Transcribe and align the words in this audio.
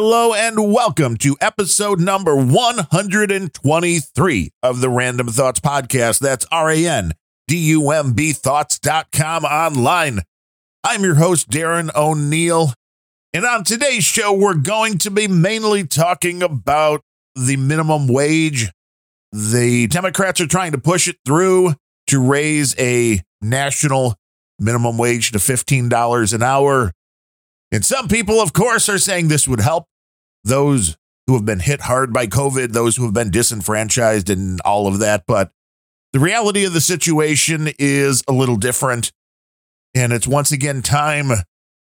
Hello 0.00 0.32
and 0.32 0.72
welcome 0.72 1.16
to 1.16 1.36
episode 1.40 1.98
number 1.98 2.36
123 2.36 4.50
of 4.62 4.80
the 4.80 4.86
Randumb 4.86 5.34
Thoughts 5.34 5.58
Podcast. 5.58 6.20
That's 6.20 6.46
R 6.52 6.70
A 6.70 6.86
N 6.86 7.14
D 7.48 7.56
U 7.70 7.90
M 7.90 8.12
B 8.12 8.32
Thoughts.com 8.32 9.44
online. 9.44 10.20
I'm 10.84 11.02
your 11.02 11.16
host, 11.16 11.50
Darren 11.50 11.92
O'Neill. 11.96 12.74
And 13.34 13.44
on 13.44 13.64
today's 13.64 14.04
show, 14.04 14.32
we're 14.32 14.54
going 14.54 14.98
to 14.98 15.10
be 15.10 15.26
mainly 15.26 15.84
talking 15.84 16.44
about 16.44 17.00
the 17.34 17.56
minimum 17.56 18.06
wage. 18.06 18.70
The 19.32 19.88
Democrats 19.88 20.40
are 20.40 20.46
trying 20.46 20.70
to 20.70 20.78
push 20.78 21.08
it 21.08 21.16
through 21.26 21.74
to 22.06 22.20
raise 22.20 22.78
a 22.78 23.20
national 23.42 24.14
minimum 24.60 24.96
wage 24.96 25.32
to 25.32 25.38
$15 25.38 26.34
an 26.34 26.42
hour. 26.44 26.92
And 27.70 27.84
some 27.84 28.08
people, 28.08 28.40
of 28.40 28.52
course, 28.52 28.88
are 28.88 28.98
saying 28.98 29.28
this 29.28 29.46
would 29.46 29.60
help 29.60 29.86
those 30.44 30.96
who 31.26 31.34
have 31.34 31.44
been 31.44 31.60
hit 31.60 31.82
hard 31.82 32.12
by 32.12 32.26
COVID, 32.26 32.72
those 32.72 32.96
who 32.96 33.04
have 33.04 33.12
been 33.12 33.30
disenfranchised, 33.30 34.30
and 34.30 34.60
all 34.62 34.86
of 34.86 34.98
that. 35.00 35.24
But 35.26 35.52
the 36.12 36.20
reality 36.20 36.64
of 36.64 36.72
the 36.72 36.80
situation 36.80 37.68
is 37.78 38.22
a 38.26 38.32
little 38.32 38.56
different. 38.56 39.12
And 39.94 40.12
it's 40.12 40.26
once 40.26 40.52
again 40.52 40.80
time 40.80 41.30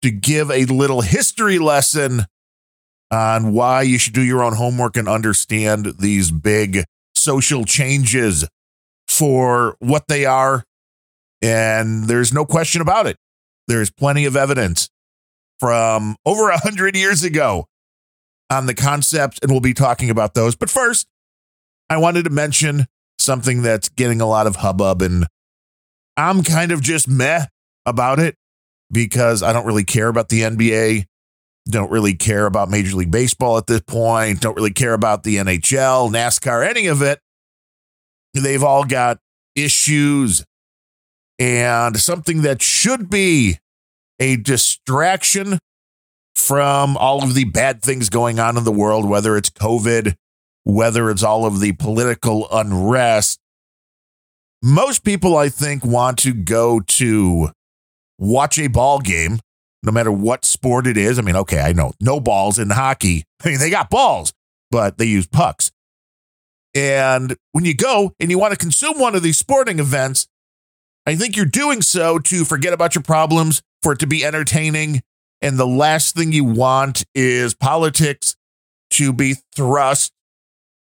to 0.02 0.12
give 0.12 0.50
a 0.50 0.66
little 0.66 1.02
history 1.02 1.60
lesson 1.60 2.26
on 3.12 3.54
why 3.54 3.84
you 3.84 4.00
should 4.00 4.14
do 4.14 4.22
your 4.22 4.44
own 4.44 4.56
homework 4.56 4.98
and 4.98 5.08
understand 5.08 5.94
these 6.00 6.32
big 6.32 6.84
social 7.16 7.64
changes 7.64 8.48
for 9.08 9.76
what 9.80 10.08
they 10.08 10.26
are. 10.26 10.64
And 11.42 12.06
there's 12.06 12.34
no 12.34 12.46
question 12.46 12.82
about 12.82 13.06
it. 13.06 13.18
There's 13.68 13.92
plenty 13.92 14.26
of 14.26 14.36
evidence 14.36 14.90
from 15.60 16.16
over 16.26 16.50
a 16.50 16.58
hundred 16.60 16.96
years 16.96 17.24
ago 17.24 17.68
on 18.50 18.66
the 18.66 18.74
concept, 18.74 19.40
and 19.42 19.52
we'll 19.52 19.60
be 19.62 19.74
talking 19.74 20.10
about 20.10 20.34
those. 20.34 20.56
But 20.56 20.70
first, 20.70 21.08
I 21.90 21.98
wanted 21.98 22.24
to 22.24 22.30
mention 22.30 22.86
something 23.20 23.62
that's 23.62 23.90
getting 23.90 24.22
a 24.22 24.28
lot 24.28 24.48
of 24.48 24.58
hubbub, 24.58 25.02
and 25.02 25.28
I'm 26.16 26.44
kind 26.44 26.72
of 26.72 26.82
just 26.82 27.08
meh 27.08 27.46
about 27.86 28.20
it 28.20 28.36
because 28.92 29.44
I 29.44 29.54
don't 29.54 29.66
really 29.66 29.84
care 29.84 30.08
about 30.08 30.30
the 30.30 30.42
NBA, 30.42 31.06
don't 31.70 31.92
really 31.92 32.16
care 32.16 32.46
about 32.46 32.70
Major 32.70 32.96
League 32.96 33.12
Baseball 33.12 33.58
at 33.58 33.68
this 33.68 33.82
point, 33.82 34.42
don't 34.42 34.56
really 34.56 34.74
care 34.74 34.94
about 34.94 35.24
the 35.24 35.38
NHL, 35.38 36.12
NASCAR, 36.12 36.68
any 36.68 36.88
of 36.88 37.02
it. 37.02 37.20
They've 38.34 38.64
all 38.64 38.86
got 38.86 39.20
issues 39.56 40.46
and 41.40 41.98
something 41.98 42.44
that 42.44 42.62
should 42.62 43.10
be 43.10 43.60
a 44.20 44.38
distraction 44.38 45.60
from 46.36 46.96
all 46.98 47.24
of 47.24 47.34
the 47.34 47.46
bad 47.46 47.82
things 47.82 48.10
going 48.10 48.40
on 48.40 48.58
in 48.58 48.64
the 48.64 48.72
world, 48.72 49.08
whether 49.08 49.36
it's 49.36 49.50
COVID, 49.50 50.16
whether 50.64 51.10
it's 51.10 51.24
all 51.24 51.46
of 51.46 51.60
the 51.60 51.74
political 51.74 52.48
unrest. 52.52 53.40
Most 54.64 55.04
people, 55.04 55.38
I 55.38 55.50
think, 55.50 55.84
want 55.84 56.20
to 56.20 56.34
go 56.34 56.80
to 56.80 57.50
watch 58.18 58.58
a 58.60 58.68
ball 58.68 59.00
game, 59.00 59.40
no 59.84 59.92
matter 59.92 60.12
what 60.12 60.46
sport 60.46 60.88
it 60.88 60.98
is. 60.98 61.20
I 61.20 61.22
mean, 61.22 61.36
okay, 61.36 61.62
I 61.62 61.74
know 61.74 61.94
no 62.02 62.20
balls 62.20 62.60
in 62.60 62.70
hockey. 62.70 63.24
I 63.44 63.50
mean, 63.50 63.60
they 63.60 63.70
got 63.70 63.90
balls, 63.90 64.34
but 64.72 64.98
they 64.98 65.06
use 65.06 65.28
pucks. 65.28 65.72
And 66.76 67.36
when 67.54 67.66
you 67.66 67.76
go 67.76 68.14
and 68.20 68.30
you 68.30 68.38
want 68.38 68.54
to 68.54 68.58
consume 68.58 69.00
one 69.00 69.16
of 69.16 69.24
these 69.24 69.38
sporting 69.38 69.80
events, 69.80 70.28
I 71.06 71.16
think 71.16 71.36
you're 71.36 71.46
doing 71.46 71.82
so 71.82 72.20
to 72.20 72.46
forget 72.46 72.74
about 72.74 72.94
your 72.94 73.02
problems, 73.02 73.62
for 73.82 73.94
it 73.94 74.00
to 74.00 74.08
be 74.08 74.26
entertaining. 74.26 75.02
And 75.42 75.58
the 75.58 75.68
last 75.68 76.16
thing 76.16 76.32
you 76.32 76.44
want 76.44 77.06
is 77.14 77.54
politics 77.54 78.36
to 78.92 79.14
be 79.14 79.36
thrust 79.56 80.14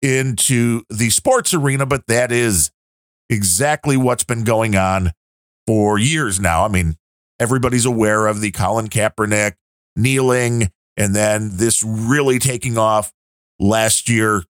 into 0.01 0.83
the 0.89 1.09
sports 1.09 1.53
arena, 1.53 1.85
but 1.85 2.07
that 2.07 2.31
is 2.31 2.71
exactly 3.29 3.97
what's 3.97 4.23
been 4.23 4.43
going 4.43 4.75
on 4.75 5.11
for 5.65 5.97
years 5.97 6.39
now. 6.39 6.65
I 6.65 6.67
mean, 6.67 6.97
everybody's 7.39 7.85
aware 7.85 8.27
of 8.27 8.41
the 8.41 8.51
Colin 8.51 8.89
Kaepernick 8.89 9.53
kneeling 9.95 10.71
and 10.97 11.15
then 11.15 11.57
this 11.57 11.83
really 11.83 12.39
taking 12.39 12.77
off 12.77 13.11
last 13.59 14.09
year 14.09 14.43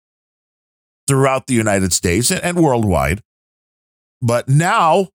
throughout 1.07 1.47
the 1.47 1.53
United 1.53 1.93
States 1.93 2.31
and 2.31 2.57
worldwide. 2.57 3.21
But 4.21 4.47
now, 4.47 5.09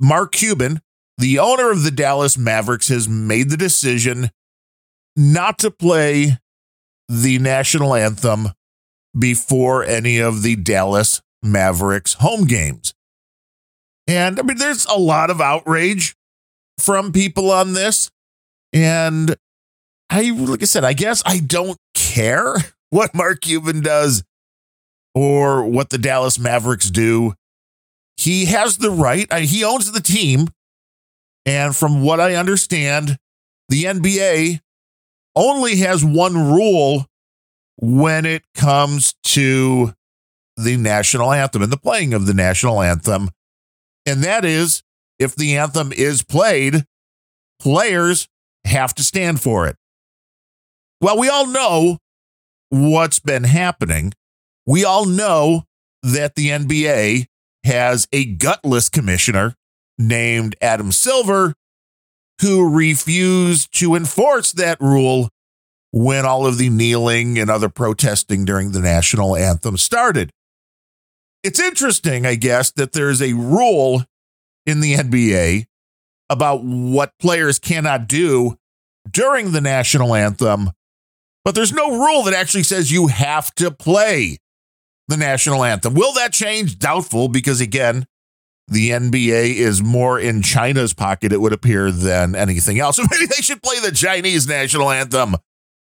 Mark 0.00 0.32
Cuban, 0.32 0.80
the 1.20 1.38
owner 1.38 1.70
of 1.70 1.82
the 1.82 1.90
Dallas 1.90 2.38
Mavericks 2.38 2.88
has 2.88 3.08
made 3.08 3.50
the 3.50 3.56
decision 3.56 4.30
not 5.16 5.58
to 5.58 5.70
play 5.70 6.38
the 7.08 7.38
national 7.38 7.94
anthem 7.94 8.48
before 9.18 9.84
any 9.84 10.18
of 10.18 10.42
the 10.42 10.56
Dallas 10.56 11.20
Mavericks 11.42 12.14
home 12.14 12.44
games. 12.44 12.94
And 14.06 14.40
I 14.40 14.42
mean, 14.42 14.56
there's 14.56 14.86
a 14.86 14.96
lot 14.96 15.28
of 15.28 15.42
outrage 15.42 16.16
from 16.78 17.12
people 17.12 17.50
on 17.50 17.74
this. 17.74 18.10
And 18.72 19.36
I, 20.08 20.30
like 20.30 20.62
I 20.62 20.66
said, 20.66 20.84
I 20.84 20.94
guess 20.94 21.22
I 21.26 21.40
don't 21.40 21.76
care 21.94 22.54
what 22.90 23.14
Mark 23.14 23.42
Cuban 23.42 23.82
does 23.82 24.24
or 25.14 25.66
what 25.66 25.90
the 25.90 25.98
Dallas 25.98 26.38
Mavericks 26.38 26.90
do. 26.90 27.34
He 28.16 28.46
has 28.46 28.78
the 28.78 28.90
right, 28.90 29.30
he 29.40 29.62
owns 29.62 29.92
the 29.92 30.00
team. 30.00 30.48
And 31.46 31.74
from 31.74 32.02
what 32.02 32.20
I 32.20 32.34
understand, 32.34 33.16
the 33.68 33.84
NBA 33.84 34.60
only 35.34 35.76
has 35.76 36.04
one 36.04 36.34
rule 36.52 37.06
when 37.76 38.26
it 38.26 38.42
comes 38.54 39.14
to 39.24 39.94
the 40.56 40.76
national 40.76 41.32
anthem 41.32 41.62
and 41.62 41.72
the 41.72 41.78
playing 41.78 42.12
of 42.12 42.26
the 42.26 42.34
national 42.34 42.82
anthem. 42.82 43.30
And 44.04 44.22
that 44.22 44.44
is 44.44 44.82
if 45.18 45.34
the 45.34 45.56
anthem 45.56 45.92
is 45.92 46.22
played, 46.22 46.84
players 47.60 48.28
have 48.64 48.94
to 48.96 49.04
stand 49.04 49.40
for 49.40 49.66
it. 49.66 49.76
Well, 51.00 51.18
we 51.18 51.28
all 51.28 51.46
know 51.46 51.98
what's 52.68 53.20
been 53.20 53.44
happening. 53.44 54.12
We 54.66 54.84
all 54.84 55.06
know 55.06 55.64
that 56.02 56.34
the 56.34 56.48
NBA 56.48 57.26
has 57.64 58.06
a 58.12 58.24
gutless 58.24 58.88
commissioner 58.88 59.54
named 60.00 60.56
Adam 60.60 60.90
Silver, 60.90 61.54
who 62.40 62.68
refused 62.74 63.72
to 63.78 63.94
enforce 63.94 64.50
that 64.52 64.80
rule 64.80 65.28
when 65.92 66.24
all 66.24 66.46
of 66.46 66.56
the 66.56 66.70
kneeling 66.70 67.38
and 67.38 67.50
other 67.50 67.68
protesting 67.68 68.44
during 68.44 68.72
the 68.72 68.80
national 68.80 69.36
anthem 69.36 69.76
started. 69.76 70.30
It's 71.42 71.60
interesting, 71.60 72.26
I 72.26 72.34
guess, 72.34 72.70
that 72.72 72.92
there's 72.92 73.20
a 73.20 73.34
rule 73.34 74.04
in 74.66 74.80
the 74.80 74.94
NBA 74.94 75.66
about 76.28 76.62
what 76.62 77.12
players 77.18 77.58
cannot 77.58 78.08
do 78.08 78.56
during 79.10 79.52
the 79.52 79.60
national 79.60 80.14
anthem, 80.14 80.70
but 81.44 81.54
there's 81.54 81.72
no 81.72 81.90
rule 81.90 82.22
that 82.22 82.34
actually 82.34 82.62
says 82.62 82.92
you 82.92 83.08
have 83.08 83.54
to 83.56 83.70
play 83.70 84.38
the 85.08 85.16
national 85.16 85.64
anthem. 85.64 85.94
Will 85.94 86.12
that 86.12 86.32
change? 86.32 86.78
Doubtful, 86.78 87.28
because 87.28 87.60
again, 87.60 88.06
the 88.70 88.90
NBA 88.90 89.56
is 89.56 89.82
more 89.82 90.18
in 90.18 90.42
China's 90.42 90.94
pocket, 90.94 91.32
it 91.32 91.40
would 91.40 91.52
appear, 91.52 91.90
than 91.90 92.36
anything 92.36 92.78
else. 92.78 92.96
So 92.96 93.02
maybe 93.10 93.26
they 93.26 93.42
should 93.42 93.62
play 93.62 93.80
the 93.80 93.92
Chinese 93.92 94.46
national 94.46 94.90
anthem 94.90 95.36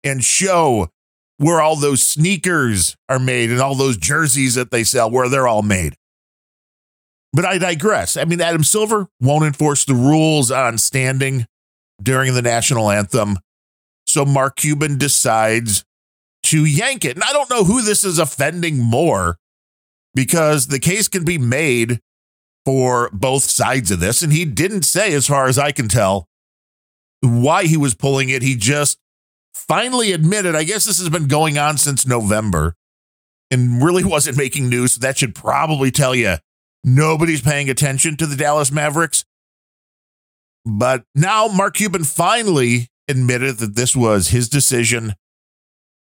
and 0.03 0.23
show 0.23 0.89
where 1.37 1.59
all 1.59 1.75
those 1.75 2.03
sneakers 2.03 2.95
are 3.09 3.19
made 3.19 3.49
and 3.49 3.59
all 3.59 3.75
those 3.75 3.97
jerseys 3.97 4.55
that 4.55 4.71
they 4.71 4.83
sell, 4.83 5.09
where 5.09 5.27
they're 5.27 5.47
all 5.47 5.63
made. 5.63 5.95
But 7.33 7.43
I 7.43 7.57
digress. 7.57 8.15
I 8.15 8.23
mean, 8.23 8.39
Adam 8.39 8.63
Silver 8.63 9.07
won't 9.19 9.43
enforce 9.43 9.83
the 9.83 9.95
rules 9.95 10.51
on 10.51 10.77
standing 10.77 11.47
during 12.01 12.33
the 12.33 12.41
national 12.41 12.89
anthem. 12.89 13.37
So 14.05 14.23
Mark 14.23 14.55
Cuban 14.55 14.97
decides 14.97 15.83
to 16.43 16.63
yank 16.63 17.03
it. 17.03 17.17
And 17.17 17.23
I 17.23 17.33
don't 17.33 17.49
know 17.49 17.63
who 17.63 17.81
this 17.81 18.05
is 18.05 18.19
offending 18.19 18.77
more 18.77 19.37
because 20.13 20.67
the 20.67 20.79
case 20.79 21.07
can 21.07 21.25
be 21.25 21.37
made 21.37 21.99
for 22.65 23.09
both 23.13 23.43
sides 23.43 23.91
of 23.91 23.99
this. 23.99 24.21
And 24.21 24.33
he 24.33 24.43
didn't 24.43 24.83
say, 24.83 25.13
as 25.13 25.27
far 25.27 25.47
as 25.47 25.57
I 25.57 25.71
can 25.71 25.87
tell, 25.87 26.27
why 27.21 27.65
he 27.65 27.77
was 27.77 27.93
pulling 27.93 28.29
it. 28.29 28.41
He 28.41 28.55
just 28.55 28.97
finally 29.53 30.11
admitted, 30.11 30.55
I 30.55 30.63
guess 30.63 30.85
this 30.85 30.99
has 30.99 31.09
been 31.09 31.27
going 31.27 31.57
on 31.57 31.77
since 31.77 32.05
November 32.05 32.75
and 33.51 33.83
really 33.83 34.03
wasn't 34.05 34.37
making 34.37 34.69
news. 34.69 34.93
So 34.93 34.99
that 35.01 35.17
should 35.17 35.35
probably 35.35 35.91
tell 35.91 36.15
you 36.15 36.35
nobody's 36.83 37.41
paying 37.41 37.69
attention 37.69 38.17
to 38.17 38.25
the 38.25 38.35
Dallas 38.35 38.71
Mavericks. 38.71 39.23
But 40.65 41.03
now 41.13 41.47
Mark 41.47 41.75
Cuban 41.75 42.03
finally 42.03 42.89
admitted 43.07 43.57
that 43.59 43.75
this 43.75 43.95
was 43.95 44.29
his 44.29 44.49
decision. 44.49 45.13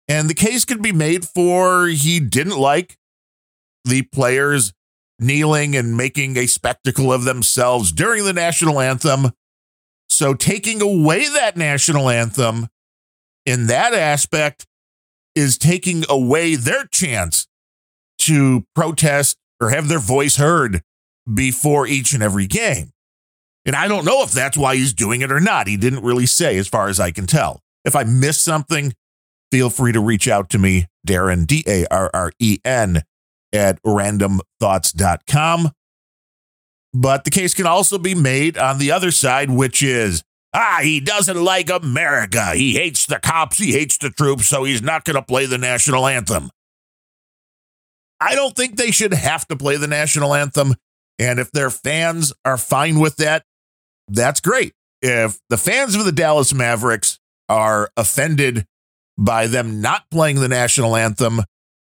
And 0.09 0.29
the 0.29 0.33
case 0.33 0.65
could 0.65 0.81
be 0.81 0.91
made 0.91 1.25
for 1.25 1.87
he 1.87 2.19
didn't 2.19 2.57
like 2.57 2.97
the 3.85 4.01
players 4.01 4.73
kneeling 5.19 5.75
and 5.75 5.95
making 5.95 6.37
a 6.37 6.47
spectacle 6.47 7.11
of 7.11 7.23
themselves 7.23 7.91
during 7.91 8.25
the 8.25 8.33
national 8.33 8.79
anthem. 8.79 9.31
So, 10.09 10.33
taking 10.33 10.81
away 10.81 11.27
that 11.27 11.55
national 11.55 12.09
anthem 12.09 12.67
in 13.45 13.67
that 13.67 13.93
aspect 13.93 14.65
is 15.35 15.57
taking 15.57 16.03
away 16.09 16.55
their 16.55 16.85
chance 16.85 17.47
to 18.19 18.65
protest 18.75 19.37
or 19.61 19.69
have 19.69 19.87
their 19.87 19.99
voice 19.99 20.37
heard 20.37 20.81
before 21.31 21.87
each 21.87 22.13
and 22.13 22.23
every 22.23 22.47
game. 22.47 22.91
And 23.65 23.75
I 23.75 23.87
don't 23.87 24.05
know 24.05 24.23
if 24.23 24.31
that's 24.31 24.57
why 24.57 24.75
he's 24.75 24.93
doing 24.93 25.21
it 25.21 25.31
or 25.31 25.39
not. 25.39 25.67
He 25.67 25.77
didn't 25.77 26.03
really 26.03 26.25
say, 26.25 26.57
as 26.57 26.67
far 26.67 26.87
as 26.87 26.99
I 26.99 27.11
can 27.11 27.27
tell. 27.27 27.61
If 27.85 27.95
I 27.95 28.03
missed 28.03 28.43
something, 28.43 28.93
feel 29.51 29.69
free 29.69 29.91
to 29.91 29.99
reach 29.99 30.27
out 30.27 30.49
to 30.51 30.57
me, 30.57 30.87
Darren, 31.07 31.45
D 31.45 31.63
A 31.67 31.85
R 31.91 32.09
R 32.13 32.31
E 32.39 32.59
N, 32.65 33.03
at 33.53 33.81
randumbthoughts.com. 33.83 35.71
But 36.93 37.23
the 37.23 37.31
case 37.31 37.53
can 37.53 37.67
also 37.67 37.97
be 37.97 38.15
made 38.15 38.57
on 38.57 38.79
the 38.79 38.91
other 38.91 39.11
side, 39.11 39.49
which 39.51 39.83
is 39.83 40.23
ah, 40.53 40.79
he 40.81 40.99
doesn't 40.99 41.41
like 41.41 41.69
America. 41.69 42.53
He 42.55 42.73
hates 42.73 43.05
the 43.05 43.19
cops. 43.19 43.57
He 43.57 43.73
hates 43.73 43.97
the 43.97 44.09
troops. 44.09 44.47
So 44.47 44.63
he's 44.63 44.81
not 44.81 45.05
going 45.05 45.15
to 45.15 45.21
play 45.21 45.45
the 45.45 45.57
national 45.57 46.07
anthem. 46.07 46.49
I 48.19 48.35
don't 48.35 48.55
think 48.55 48.75
they 48.75 48.91
should 48.91 49.13
have 49.13 49.47
to 49.47 49.55
play 49.55 49.77
the 49.77 49.87
national 49.87 50.33
anthem. 50.33 50.75
And 51.17 51.39
if 51.39 51.51
their 51.51 51.69
fans 51.69 52.33
are 52.43 52.57
fine 52.57 52.99
with 52.99 53.17
that, 53.17 53.43
that's 54.07 54.41
great. 54.41 54.73
If 55.01 55.39
the 55.49 55.57
fans 55.57 55.95
of 55.95 56.05
the 56.05 56.11
Dallas 56.11 56.53
Mavericks 56.53 57.19
are 57.47 57.89
offended 57.95 58.65
by 59.17 59.47
them 59.47 59.81
not 59.81 60.03
playing 60.11 60.37
the 60.37 60.47
national 60.47 60.95
anthem, 60.95 61.41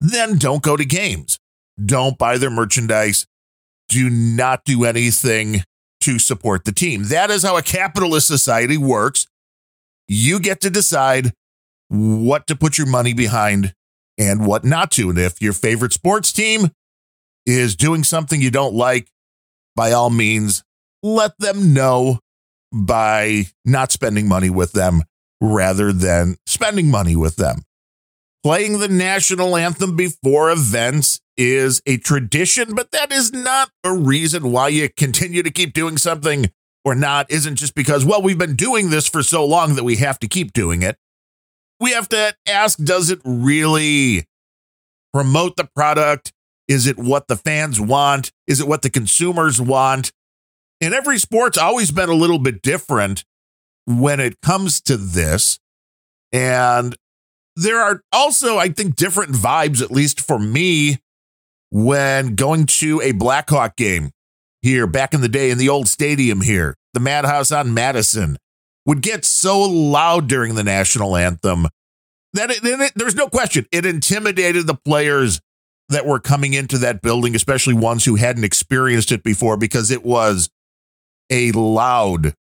then 0.00 0.38
don't 0.38 0.62
go 0.62 0.76
to 0.76 0.84
games. 0.84 1.38
Don't 1.82 2.18
buy 2.18 2.38
their 2.38 2.50
merchandise. 2.50 3.26
Do 3.88 4.08
not 4.10 4.64
do 4.64 4.84
anything 4.84 5.62
to 6.00 6.18
support 6.18 6.64
the 6.64 6.72
team. 6.72 7.04
That 7.04 7.30
is 7.30 7.42
how 7.42 7.56
a 7.56 7.62
capitalist 7.62 8.26
society 8.26 8.76
works. 8.76 9.26
You 10.06 10.38
get 10.38 10.60
to 10.62 10.70
decide 10.70 11.32
what 11.88 12.46
to 12.46 12.56
put 12.56 12.78
your 12.78 12.86
money 12.86 13.12
behind 13.12 13.74
and 14.18 14.46
what 14.46 14.64
not 14.64 14.90
to. 14.92 15.10
And 15.10 15.18
if 15.18 15.40
your 15.40 15.52
favorite 15.52 15.92
sports 15.92 16.32
team 16.32 16.70
is 17.46 17.76
doing 17.76 18.04
something 18.04 18.40
you 18.40 18.50
don't 18.50 18.74
like, 18.74 19.08
by 19.76 19.92
all 19.92 20.10
means, 20.10 20.62
let 21.02 21.38
them 21.38 21.74
know 21.74 22.20
by 22.72 23.46
not 23.64 23.92
spending 23.92 24.28
money 24.28 24.50
with 24.50 24.72
them 24.72 25.02
rather 25.40 25.92
than 25.92 26.36
spending 26.46 26.90
money 26.90 27.16
with 27.16 27.36
them. 27.36 27.62
Playing 28.42 28.78
the 28.78 28.88
national 28.88 29.56
anthem 29.56 29.96
before 29.96 30.50
events 30.50 31.20
is 31.36 31.82
a 31.86 31.96
tradition, 31.98 32.74
but 32.74 32.90
that 32.92 33.12
is 33.12 33.32
not 33.32 33.70
a 33.82 33.92
reason 33.92 34.52
why 34.52 34.68
you 34.68 34.88
continue 34.88 35.42
to 35.42 35.50
keep 35.50 35.72
doing 35.72 35.98
something 35.98 36.50
or 36.84 36.94
not. 36.94 37.30
Isn't 37.30 37.56
just 37.56 37.74
because, 37.74 38.04
well, 38.04 38.22
we've 38.22 38.38
been 38.38 38.56
doing 38.56 38.90
this 38.90 39.08
for 39.08 39.22
so 39.22 39.44
long 39.44 39.74
that 39.74 39.84
we 39.84 39.96
have 39.96 40.18
to 40.20 40.28
keep 40.28 40.52
doing 40.52 40.82
it. 40.82 40.96
We 41.80 41.90
have 41.92 42.08
to 42.10 42.34
ask, 42.46 42.78
does 42.78 43.10
it 43.10 43.20
really 43.24 44.26
promote 45.12 45.56
the 45.56 45.68
product? 45.74 46.32
Is 46.68 46.86
it 46.86 46.98
what 46.98 47.28
the 47.28 47.36
fans 47.36 47.80
want? 47.80 48.32
Is 48.46 48.60
it 48.60 48.68
what 48.68 48.82
the 48.82 48.90
consumers 48.90 49.60
want? 49.60 50.12
And 50.80 50.94
every 50.94 51.18
sport's 51.18 51.58
always 51.58 51.90
been 51.90 52.08
a 52.08 52.14
little 52.14 52.38
bit 52.38 52.62
different 52.62 53.24
when 53.86 54.20
it 54.20 54.40
comes 54.40 54.80
to 54.82 54.96
this. 54.96 55.58
And 56.32 56.96
there 57.56 57.80
are 57.80 58.02
also, 58.12 58.58
I 58.58 58.68
think, 58.68 58.96
different 58.96 59.32
vibes, 59.32 59.82
at 59.82 59.90
least 59.90 60.20
for 60.20 60.38
me, 60.38 60.98
when 61.74 62.36
going 62.36 62.66
to 62.66 63.00
a 63.00 63.10
Blackhawk 63.10 63.74
game 63.74 64.12
here 64.62 64.86
back 64.86 65.12
in 65.12 65.22
the 65.22 65.28
day 65.28 65.50
in 65.50 65.58
the 65.58 65.68
old 65.68 65.88
stadium 65.88 66.40
here, 66.40 66.76
the 66.92 67.00
Madhouse 67.00 67.50
on 67.50 67.74
Madison, 67.74 68.38
would 68.86 69.02
get 69.02 69.24
so 69.24 69.60
loud 69.60 70.28
during 70.28 70.54
the 70.54 70.62
national 70.62 71.16
anthem 71.16 71.66
that 72.32 72.52
it, 72.52 72.60
it, 72.62 72.92
there's 72.94 73.16
no 73.16 73.28
question 73.28 73.66
it 73.72 73.84
intimidated 73.84 74.68
the 74.68 74.78
players 74.84 75.40
that 75.88 76.06
were 76.06 76.20
coming 76.20 76.54
into 76.54 76.78
that 76.78 77.02
building, 77.02 77.34
especially 77.34 77.74
ones 77.74 78.04
who 78.04 78.14
hadn't 78.14 78.44
experienced 78.44 79.10
it 79.10 79.24
before, 79.24 79.56
because 79.56 79.90
it 79.90 80.04
was 80.04 80.48
a 81.28 81.50
loud, 81.50 82.34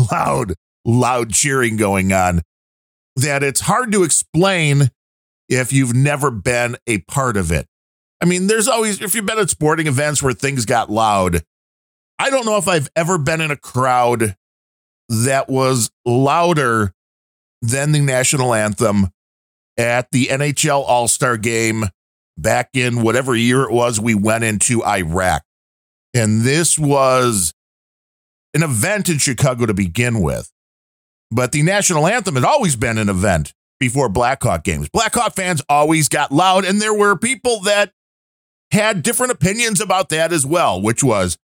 loud, 0.10 0.54
loud 0.84 1.32
cheering 1.32 1.76
going 1.76 2.12
on 2.12 2.42
that 3.14 3.44
it's 3.44 3.60
hard 3.60 3.92
to 3.92 4.02
explain 4.02 4.90
if 5.48 5.72
you've 5.72 5.94
never 5.94 6.32
been 6.32 6.76
a 6.88 6.98
part 7.02 7.36
of 7.36 7.52
it. 7.52 7.68
I 8.22 8.24
mean, 8.24 8.46
there's 8.46 8.68
always, 8.68 9.02
if 9.02 9.16
you've 9.16 9.26
been 9.26 9.40
at 9.40 9.50
sporting 9.50 9.88
events 9.88 10.22
where 10.22 10.32
things 10.32 10.64
got 10.64 10.88
loud, 10.88 11.42
I 12.20 12.30
don't 12.30 12.46
know 12.46 12.56
if 12.56 12.68
I've 12.68 12.88
ever 12.94 13.18
been 13.18 13.40
in 13.40 13.50
a 13.50 13.56
crowd 13.56 14.36
that 15.08 15.48
was 15.48 15.90
louder 16.06 16.94
than 17.60 17.90
the 17.90 18.00
national 18.00 18.54
anthem 18.54 19.08
at 19.76 20.08
the 20.12 20.26
NHL 20.26 20.84
All 20.86 21.08
Star 21.08 21.36
game 21.36 21.86
back 22.38 22.70
in 22.74 23.02
whatever 23.02 23.34
year 23.34 23.62
it 23.62 23.72
was 23.72 23.98
we 23.98 24.14
went 24.14 24.44
into 24.44 24.84
Iraq. 24.84 25.42
And 26.14 26.42
this 26.42 26.78
was 26.78 27.52
an 28.54 28.62
event 28.62 29.08
in 29.08 29.18
Chicago 29.18 29.66
to 29.66 29.74
begin 29.74 30.20
with. 30.20 30.48
But 31.32 31.50
the 31.50 31.62
national 31.62 32.06
anthem 32.06 32.36
had 32.36 32.44
always 32.44 32.76
been 32.76 32.98
an 32.98 33.08
event 33.08 33.52
before 33.80 34.08
Blackhawk 34.08 34.62
games. 34.62 34.88
Blackhawk 34.90 35.34
fans 35.34 35.60
always 35.68 36.08
got 36.08 36.30
loud, 36.30 36.64
and 36.64 36.80
there 36.80 36.94
were 36.94 37.16
people 37.16 37.60
that 37.62 37.92
had 38.72 39.02
different 39.02 39.32
opinions 39.32 39.80
about 39.80 40.08
that 40.08 40.32
as 40.32 40.44
well, 40.44 40.80
which 40.80 41.04
was, 41.04 41.36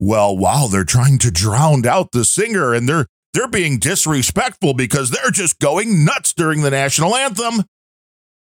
well, 0.00 0.36
wow, 0.36 0.68
they're 0.70 0.84
trying 0.84 1.18
to 1.18 1.30
drown 1.30 1.86
out 1.86 2.12
the 2.12 2.24
singer 2.24 2.72
and 2.72 2.88
they're 2.88 3.06
they're 3.32 3.48
being 3.48 3.78
disrespectful 3.78 4.72
because 4.72 5.10
they're 5.10 5.30
just 5.30 5.58
going 5.58 6.06
nuts 6.06 6.32
during 6.32 6.62
the 6.62 6.70
national 6.70 7.14
anthem. 7.14 7.64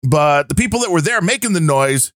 But 0.03 0.49
the 0.49 0.57
people 0.57 0.81
that 0.81 0.91
were 0.91 1.01
there 1.01 1.21
making 1.21 1.53
the 1.53 1.61
noise 1.61 2.13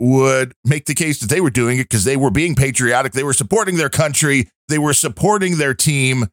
would 0.00 0.52
make 0.64 0.86
the 0.86 0.94
case 0.94 1.20
that 1.20 1.30
they 1.30 1.40
were 1.40 1.50
doing 1.50 1.78
it 1.78 1.84
because 1.84 2.02
they 2.02 2.16
were 2.16 2.32
being 2.32 2.56
patriotic. 2.56 3.12
They 3.12 3.22
were 3.22 3.32
supporting 3.32 3.76
their 3.76 3.88
country. 3.88 4.48
They 4.68 4.78
were 4.78 4.94
supporting 4.94 5.58
their 5.58 5.74
team. 5.74 6.26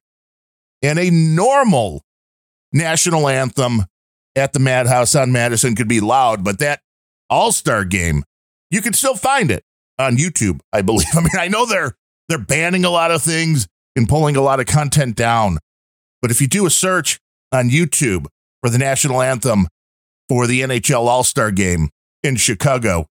And 0.82 0.98
a 0.98 1.12
normal 1.12 2.04
national 2.74 3.28
anthem 3.28 3.84
at 4.36 4.54
the 4.54 4.60
Madhouse 4.60 5.16
on 5.16 5.32
Madison 5.32 5.76
could 5.76 5.88
be 5.88 6.00
loud, 6.00 6.44
but 6.44 6.60
that 6.60 6.82
All 7.30 7.52
Star 7.52 7.86
game, 7.86 8.24
you 8.72 8.82
can 8.82 8.94
still 8.94 9.16
find 9.16 9.52
it 9.52 9.64
on 9.98 10.18
YouTube, 10.18 10.60
I 10.74 10.82
believe. 10.82 11.08
I 11.14 11.20
mean, 11.20 11.30
I 11.38 11.48
know 11.48 11.66
they're 11.66 11.96
they're 12.28 12.38
banning 12.38 12.86
a 12.86 12.90
lot 12.90 13.12
of 13.12 13.22
things 13.22 13.68
and 13.96 14.10
pulling 14.10 14.36
a 14.36 14.42
lot 14.42 14.60
of 14.60 14.66
content 14.66 15.16
down, 15.16 15.60
but 16.22 16.32
if 16.32 16.42
you 16.42 16.48
do 16.48 16.66
a 16.66 16.70
search 16.70 17.20
on 17.52 17.70
YouTube 17.70 18.28
for 18.62 18.70
the 18.70 18.78
national 18.78 19.22
anthem 19.22 19.68
for 20.28 20.48
the 20.48 20.62
NHL 20.62 21.08
All 21.08 21.24
Star 21.24 21.52
game 21.52 21.90
in 22.24 22.36
Chicago, 22.36 23.06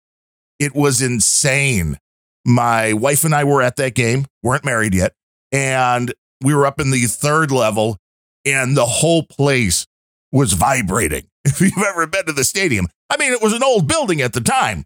it 0.59 0.75
was 0.75 1.03
insane. 1.03 1.99
My 2.47 2.93
wife 2.93 3.25
and 3.25 3.35
I 3.35 3.45
were 3.45 3.63
at 3.63 3.77
that 3.77 3.95
game, 3.95 4.27
weren't 4.43 4.65
married 4.65 4.95
yet, 4.95 5.13
and 5.53 6.15
we 6.43 6.55
were 6.55 6.67
up 6.67 6.81
in 6.81 6.91
the 6.91 7.05
third 7.07 7.51
level, 7.51 7.99
and 8.47 8.77
the 8.77 8.87
whole 8.87 9.25
place 9.25 9.87
was 10.33 10.53
vibrating. 10.53 11.27
If 11.43 11.59
you've 11.63 11.73
ever 11.79 12.07
been 12.07 12.27
to 12.27 12.35
the 12.35 12.45
stadium, 12.45 12.87
I 13.09 13.17
mean, 13.17 13.33
it 13.33 13.41
was 13.41 13.55
an 13.55 13.63
old 13.63 13.89
building 13.89 14.21
at 14.21 14.35
the 14.35 14.43
time. 14.43 14.85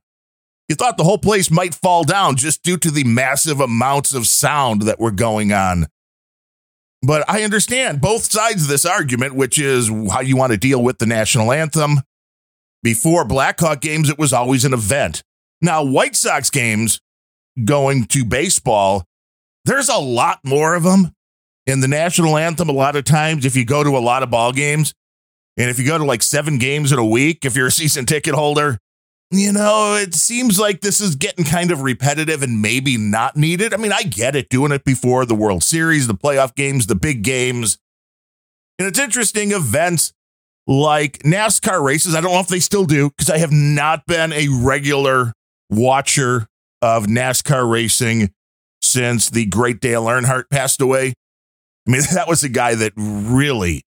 You 0.68 0.75
thought 0.75 0.97
the 0.97 1.04
whole 1.04 1.18
place 1.18 1.50
might 1.50 1.75
fall 1.75 2.04
down 2.04 2.37
just 2.37 2.62
due 2.62 2.78
to 2.78 2.90
the 2.90 3.04
massive 3.04 3.61
amounts 3.61 4.14
of 4.14 4.26
sound 4.26 4.83
that 4.83 4.99
were 4.99 5.11
going 5.11 5.52
on. 5.52 5.87
But 7.02 7.28
I 7.28 7.42
understand 7.42 8.00
both 8.00 8.25
sides 8.25 8.62
of 8.62 8.68
this 8.68 8.87
argument, 8.87 9.35
which 9.35 9.59
is 9.59 9.88
how 10.11 10.21
you 10.21 10.37
want 10.37 10.52
to 10.52 10.59
deal 10.59 10.83
with 10.83 10.99
the 10.99 11.06
national 11.06 11.52
anthem. 11.52 12.00
Before 12.83 13.26
Blackhawk 13.26 13.83
games, 13.83 14.09
it 14.09 14.18
was 14.18 14.33
always 14.33 14.64
an 14.64 14.73
event. 14.73 15.23
Now, 15.61 15.83
White 15.83 16.16
Sox 16.16 16.49
games 16.49 17.00
going 17.62 18.04
to 18.06 18.25
baseball, 18.25 19.04
there's 19.64 19.88
a 19.88 19.99
lot 19.99 20.40
more 20.44 20.75
of 20.75 20.83
them. 20.83 21.12
In 21.66 21.80
the 21.80 21.88
national 21.88 22.37
anthem, 22.37 22.68
a 22.68 22.73
lot 22.73 22.97
of 22.97 23.04
times, 23.04 23.47
if 23.47 23.56
you 23.56 23.64
go 23.64 23.83
to 23.83 23.97
a 23.97 24.00
lot 24.00 24.23
of 24.23 24.30
ball 24.30 24.52
games, 24.52 24.92
and 25.56 25.71
if 25.71 25.78
you 25.78 25.87
go 25.87 25.97
to 25.97 26.04
like 26.04 26.23
seven 26.23 26.59
games 26.59 26.92
in 26.92 26.99
a 26.99 27.04
week, 27.04 27.44
if 27.44 27.56
you're 27.56 27.68
a 27.68 27.73
season 27.73 28.04
ticket 28.06 28.35
holder, 28.35 28.78
you 29.38 29.52
know, 29.52 29.94
it 29.94 30.14
seems 30.14 30.58
like 30.58 30.80
this 30.80 31.00
is 31.00 31.16
getting 31.16 31.44
kind 31.44 31.70
of 31.70 31.82
repetitive 31.82 32.42
and 32.42 32.60
maybe 32.60 32.96
not 32.96 33.36
needed. 33.36 33.72
I 33.72 33.76
mean, 33.76 33.92
I 33.92 34.02
get 34.02 34.36
it 34.36 34.48
doing 34.48 34.72
it 34.72 34.84
before 34.84 35.24
the 35.24 35.34
World 35.34 35.62
Series, 35.62 36.06
the 36.06 36.14
playoff 36.14 36.54
games, 36.54 36.86
the 36.86 36.94
big 36.94 37.22
games. 37.22 37.78
And 38.78 38.88
it's 38.88 38.98
interesting 38.98 39.52
events 39.52 40.12
like 40.66 41.18
NASCAR 41.20 41.82
races. 41.82 42.14
I 42.14 42.20
don't 42.20 42.32
know 42.32 42.40
if 42.40 42.48
they 42.48 42.60
still 42.60 42.84
do 42.84 43.10
because 43.10 43.30
I 43.30 43.38
have 43.38 43.52
not 43.52 44.06
been 44.06 44.32
a 44.32 44.48
regular 44.48 45.32
watcher 45.70 46.48
of 46.82 47.06
NASCAR 47.06 47.70
racing 47.70 48.30
since 48.82 49.30
the 49.30 49.46
great 49.46 49.80
Dale 49.80 50.04
Earnhardt 50.04 50.50
passed 50.50 50.80
away. 50.80 51.14
I 51.86 51.90
mean, 51.90 52.02
that 52.14 52.28
was 52.28 52.42
a 52.42 52.48
guy 52.48 52.74
that 52.74 52.92
really 52.96 53.84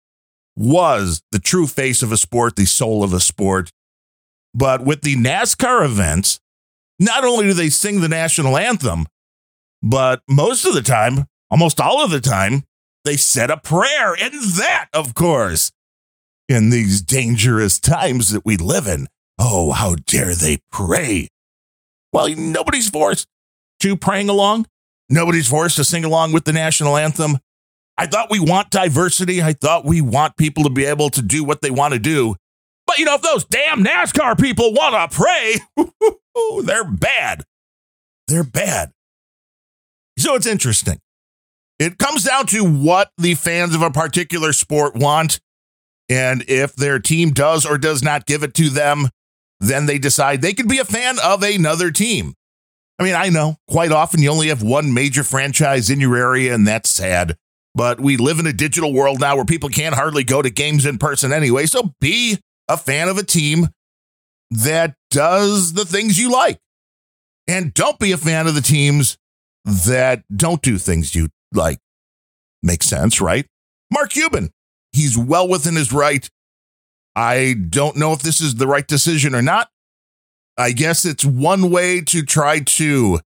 was 0.57 1.23
the 1.33 1.39
true 1.39 1.67
face 1.67 2.03
of 2.03 2.13
a 2.13 2.17
sport, 2.17 2.57
the 2.57 2.67
soul 2.67 3.03
of 3.03 3.13
a 3.13 3.21
sport. 3.21 3.71
But 4.55 4.85
with 4.85 5.03
the 5.03 5.17
NASCAR 5.17 5.85
events, 5.85 6.41
not 6.99 7.25
only 7.25 7.47
do 7.47 7.53
they 7.55 7.71
sing 7.71 8.01
the 8.01 8.09
national 8.09 8.57
anthem, 8.57 9.07
but 9.83 10.23
most 10.29 10.65
of 10.65 10.75
the 10.75 10.83
time, 10.83 11.27
almost 11.51 11.81
all 11.81 12.05
of 12.05 12.11
the 12.11 12.21
time, 12.21 12.65
they 13.05 13.17
said 13.17 13.51
a 13.51 13.57
prayer. 13.57 14.15
And 14.21 14.33
that, 14.35 14.89
of 14.93 15.15
course, 15.15 15.73
in 16.49 16.71
these 16.71 17.01
dangerous 17.03 17.79
times 17.79 18.31
that 18.31 18.45
we 18.45 18.57
live 18.57 18.87
in. 18.87 19.09
Oh, 19.39 19.73
how 19.73 19.97
dare 20.07 20.35
they 20.35 20.59
pray? 20.71 21.29
Well, 22.13 22.29
nobody's 22.37 22.91
forced 22.91 23.27
to 23.81 23.97
praying 23.97 24.29
along. 24.29 24.67
Nobody's 25.09 25.49
forced 25.49 25.77
to 25.77 25.85
sing 25.85 26.05
along 26.05 26.33
with 26.33 26.45
the 26.45 26.53
national 26.53 26.97
anthem. 26.97 27.39
I 27.99 28.07
thought 28.07 28.31
we 28.31 28.41
want 28.41 28.71
diversity. 28.71 29.43
I 29.43 29.53
thought 29.53 29.85
we 29.85 30.01
want 30.01 30.37
people 30.37 30.63
to 30.65 30.71
be 30.71 30.85
able 30.85 31.11
to 31.11 31.23
do 31.23 31.43
what 31.43 31.61
they 31.63 31.71
want 31.71 31.95
to 31.95 31.99
do. 31.99 32.37
But 32.93 32.99
you 32.99 33.07
know, 33.07 33.15
if 33.15 33.23
those 33.23 33.47
damn 33.47 33.83
NASCAR 33.83 34.39
people 34.39 34.75
want 34.75 35.11
to 35.11 35.17
pray, 35.17 35.55
they're 36.65 36.85
bad. 36.85 37.43
They're 38.29 38.45
bad. 38.45 38.91
So 40.19 40.35
it's 40.35 40.47
interesting. 40.47 40.99
It 41.79 41.97
comes 41.97 42.25
down 42.25 42.49
to 42.49 42.63
what 42.63 43.11
the 43.17 43.35
fans 43.35 43.75
of 43.75 43.81
a 43.81 43.91
particular 43.91 44.53
sport 44.53 44.95
want. 44.95 45.41
And 46.11 46.45
if 46.49 46.77
their 46.77 46.99
team 46.99 47.31
does 47.31 47.65
or 47.65 47.79
does 47.79 48.03
not 48.03 48.27
give 48.27 48.43
it 48.43 48.53
to 48.55 48.69
them, 48.69 49.09
then 49.59 49.87
they 49.87 49.97
decide 49.97 50.43
they 50.43 50.53
could 50.53 50.69
be 50.69 50.79
a 50.79 50.85
fan 50.85 51.17
of 51.25 51.43
another 51.43 51.91
team. 51.91 52.35
I 52.99 53.05
mean, 53.05 53.15
I 53.15 53.31
know 53.31 53.57
quite 53.69 53.91
often 53.91 54.21
you 54.21 54.31
only 54.31 54.49
have 54.49 54.63
one 54.63 54.93
major 54.93 55.25
franchise 55.25 55.89
in 55.89 55.99
your 55.99 56.15
area, 56.15 56.55
and 56.55 56.67
that's 56.67 56.91
sad. 56.91 57.39
But 57.75 58.03
we 58.03 58.19
live 58.19 58.39
in 58.39 58.47
a 58.47 58.53
digital 58.53 58.93
world 58.93 59.19
now 59.21 59.37
where 59.37 59.47
people 59.47 59.71
can't 59.71 59.95
hardly 59.95 60.25
go 60.25 60.43
to 60.43 60.51
games 60.51 60.85
in 60.85 60.99
person 60.99 61.33
anyway. 61.33 61.65
So 61.65 61.95
be 61.99 62.39
a 62.73 62.77
fan 62.77 63.09
of 63.09 63.19
a 63.19 63.23
team 63.23 63.69
that 64.51 64.95
does 65.11 65.73
the 65.75 65.85
things 65.85 66.19
you 66.19 66.31
like. 66.31 66.59
And 67.49 67.75
don't 67.75 67.99
be 67.99 68.13
a 68.13 68.17
fan 68.17 68.47
of 68.47 68.55
the 68.55 68.61
teams 68.61 69.19
that 69.65 70.23
don't 70.35 70.63
do 70.63 70.79
things 70.79 71.15
you 71.15 71.29
like. 71.53 71.79
Makes 72.63 72.87
sense, 72.87 73.21
right? 73.21 73.47
Mark 73.91 74.11
Cuban, 74.11 74.51
he's 74.93 75.19
well 75.19 75.49
within 75.49 75.77
his 75.77 75.93
right. 75.93 76.29
I 77.15 77.55
don't 77.69 77.97
know 77.97 78.13
if 78.13 78.21
this 78.21 78.41
is 78.41 78.55
the 78.55 78.67
right 78.67 78.87
decision 78.87 79.35
or 79.35 79.43
not. 79.43 79.69
I 80.57 80.73
guess 80.73 81.05
it's 81.05 81.25
one 81.25 81.71
way 81.71 82.01
to 82.03 82.23
try 82.23 82.61
to 82.61 83.21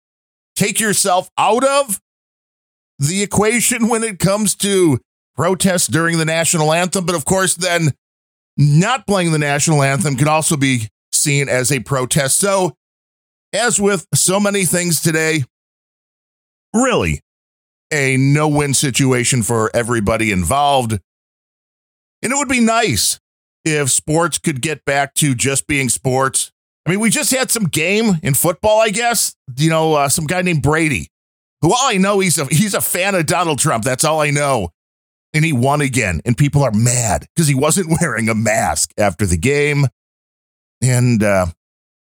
take 0.54 0.80
yourself 0.80 1.28
out 1.36 1.64
of 1.64 2.00
the 2.98 3.22
equation 3.22 3.88
when 3.88 4.02
it 4.02 4.18
comes 4.18 4.54
to 4.56 4.98
protests 5.36 5.86
during 5.86 6.18
the 6.18 6.24
national 6.24 6.72
anthem. 6.72 7.04
But 7.04 7.14
of 7.14 7.24
course, 7.24 7.54
then 7.54 7.92
not 8.56 9.06
playing 9.06 9.32
the 9.32 9.38
national 9.38 9.82
anthem 9.82 10.16
can 10.16 10.28
also 10.28 10.56
be 10.56 10.88
seen 11.12 11.48
as 11.48 11.70
a 11.70 11.80
protest. 11.80 12.38
So, 12.38 12.74
as 13.52 13.80
with 13.80 14.06
so 14.14 14.40
many 14.40 14.64
things 14.64 15.00
today, 15.00 15.44
really 16.74 17.20
a 17.92 18.16
no 18.16 18.48
win 18.48 18.74
situation 18.74 19.42
for 19.42 19.70
everybody 19.74 20.32
involved. 20.32 20.98
And 22.22 22.32
it 22.32 22.36
would 22.36 22.48
be 22.48 22.60
nice 22.60 23.20
if 23.64 23.90
sports 23.90 24.38
could 24.38 24.60
get 24.60 24.84
back 24.84 25.14
to 25.14 25.34
just 25.34 25.66
being 25.66 25.88
sports. 25.88 26.52
I 26.86 26.90
mean, 26.90 27.00
we 27.00 27.10
just 27.10 27.32
had 27.32 27.50
some 27.50 27.64
game 27.64 28.18
in 28.22 28.34
football, 28.34 28.80
I 28.80 28.90
guess. 28.90 29.34
You 29.56 29.70
know, 29.70 29.94
uh, 29.94 30.08
some 30.08 30.26
guy 30.26 30.42
named 30.42 30.62
Brady, 30.62 31.08
who 31.60 31.72
all 31.72 31.88
I 31.88 31.96
know 31.96 32.20
he's 32.20 32.38
a 32.38 32.46
he's 32.46 32.74
a 32.74 32.80
fan 32.80 33.14
of 33.14 33.26
Donald 33.26 33.58
Trump. 33.58 33.84
That's 33.84 34.04
all 34.04 34.20
I 34.20 34.30
know. 34.30 34.70
And 35.36 35.44
he 35.44 35.52
won 35.52 35.82
again, 35.82 36.22
and 36.24 36.34
people 36.34 36.64
are 36.64 36.72
mad 36.72 37.26
because 37.34 37.46
he 37.46 37.54
wasn't 37.54 37.94
wearing 38.00 38.30
a 38.30 38.34
mask 38.34 38.92
after 38.96 39.26
the 39.26 39.36
game. 39.36 39.86
And 40.80 41.22
uh, 41.22 41.46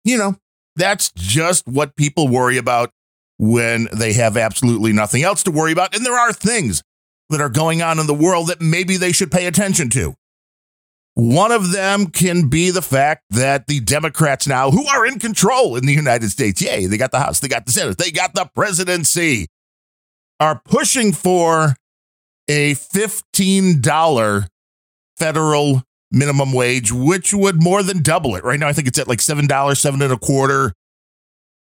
you 0.04 0.18
know, 0.18 0.36
that's 0.76 1.10
just 1.12 1.66
what 1.66 1.96
people 1.96 2.28
worry 2.28 2.58
about 2.58 2.90
when 3.38 3.88
they 3.94 4.12
have 4.12 4.36
absolutely 4.36 4.92
nothing 4.92 5.22
else 5.22 5.42
to 5.44 5.50
worry 5.50 5.72
about. 5.72 5.96
And 5.96 6.04
there 6.04 6.18
are 6.18 6.34
things 6.34 6.82
that 7.30 7.40
are 7.40 7.48
going 7.48 7.80
on 7.80 7.98
in 7.98 8.06
the 8.06 8.14
world 8.14 8.48
that 8.48 8.60
maybe 8.60 8.98
they 8.98 9.10
should 9.10 9.32
pay 9.32 9.46
attention 9.46 9.88
to. 9.90 10.14
One 11.14 11.50
of 11.50 11.72
them 11.72 12.08
can 12.08 12.48
be 12.48 12.70
the 12.70 12.82
fact 12.82 13.22
that 13.30 13.68
the 13.68 13.80
Democrats 13.80 14.46
now, 14.46 14.70
who 14.70 14.84
are 14.86 15.06
in 15.06 15.18
control 15.18 15.76
in 15.76 15.86
the 15.86 15.94
United 15.94 16.28
States, 16.30 16.60
yay, 16.60 16.86
they 16.86 16.98
got 16.98 17.12
the 17.12 17.20
House, 17.20 17.40
they 17.40 17.48
got 17.48 17.64
the 17.64 17.72
Senate, 17.72 17.96
they 17.96 18.10
got 18.10 18.34
the 18.34 18.50
presidency, 18.54 19.46
are 20.40 20.60
pushing 20.64 21.12
for 21.12 21.76
a 22.48 22.74
$15 22.74 24.48
federal 25.16 25.82
minimum 26.10 26.52
wage, 26.52 26.92
which 26.92 27.34
would 27.34 27.62
more 27.62 27.82
than 27.82 28.02
double 28.02 28.36
it. 28.36 28.44
Right 28.44 28.58
now, 28.58 28.68
I 28.68 28.72
think 28.72 28.88
it's 28.88 28.98
at 28.98 29.08
like 29.08 29.18
$7, 29.18 29.76
seven 29.76 30.02
and 30.02 30.12
a 30.12 30.18
quarter. 30.18 30.72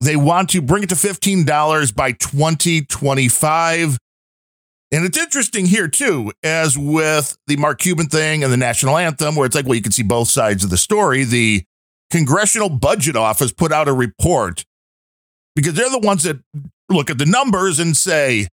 They 0.00 0.16
want 0.16 0.50
to 0.50 0.60
bring 0.60 0.82
it 0.82 0.88
to 0.90 0.94
$15 0.94 1.94
by 1.94 2.12
2025. 2.12 3.98
And 4.92 5.04
it's 5.04 5.18
interesting 5.18 5.66
here, 5.66 5.88
too, 5.88 6.32
as 6.42 6.76
with 6.78 7.36
the 7.46 7.56
Mark 7.56 7.80
Cuban 7.80 8.06
thing 8.06 8.44
and 8.44 8.52
the 8.52 8.56
national 8.56 8.96
anthem, 8.96 9.34
where 9.34 9.46
it's 9.46 9.54
like, 9.54 9.64
well, 9.64 9.74
you 9.74 9.82
can 9.82 9.92
see 9.92 10.02
both 10.02 10.28
sides 10.28 10.62
of 10.62 10.70
the 10.70 10.76
story. 10.76 11.24
The 11.24 11.64
Congressional 12.10 12.68
Budget 12.68 13.16
Office 13.16 13.52
put 13.52 13.72
out 13.72 13.88
a 13.88 13.92
report 13.92 14.64
because 15.56 15.74
they're 15.74 15.90
the 15.90 15.98
ones 15.98 16.24
that 16.24 16.38
look 16.90 17.10
at 17.10 17.18
the 17.18 17.26
numbers 17.26 17.80
and 17.80 17.96
say, 17.96 18.46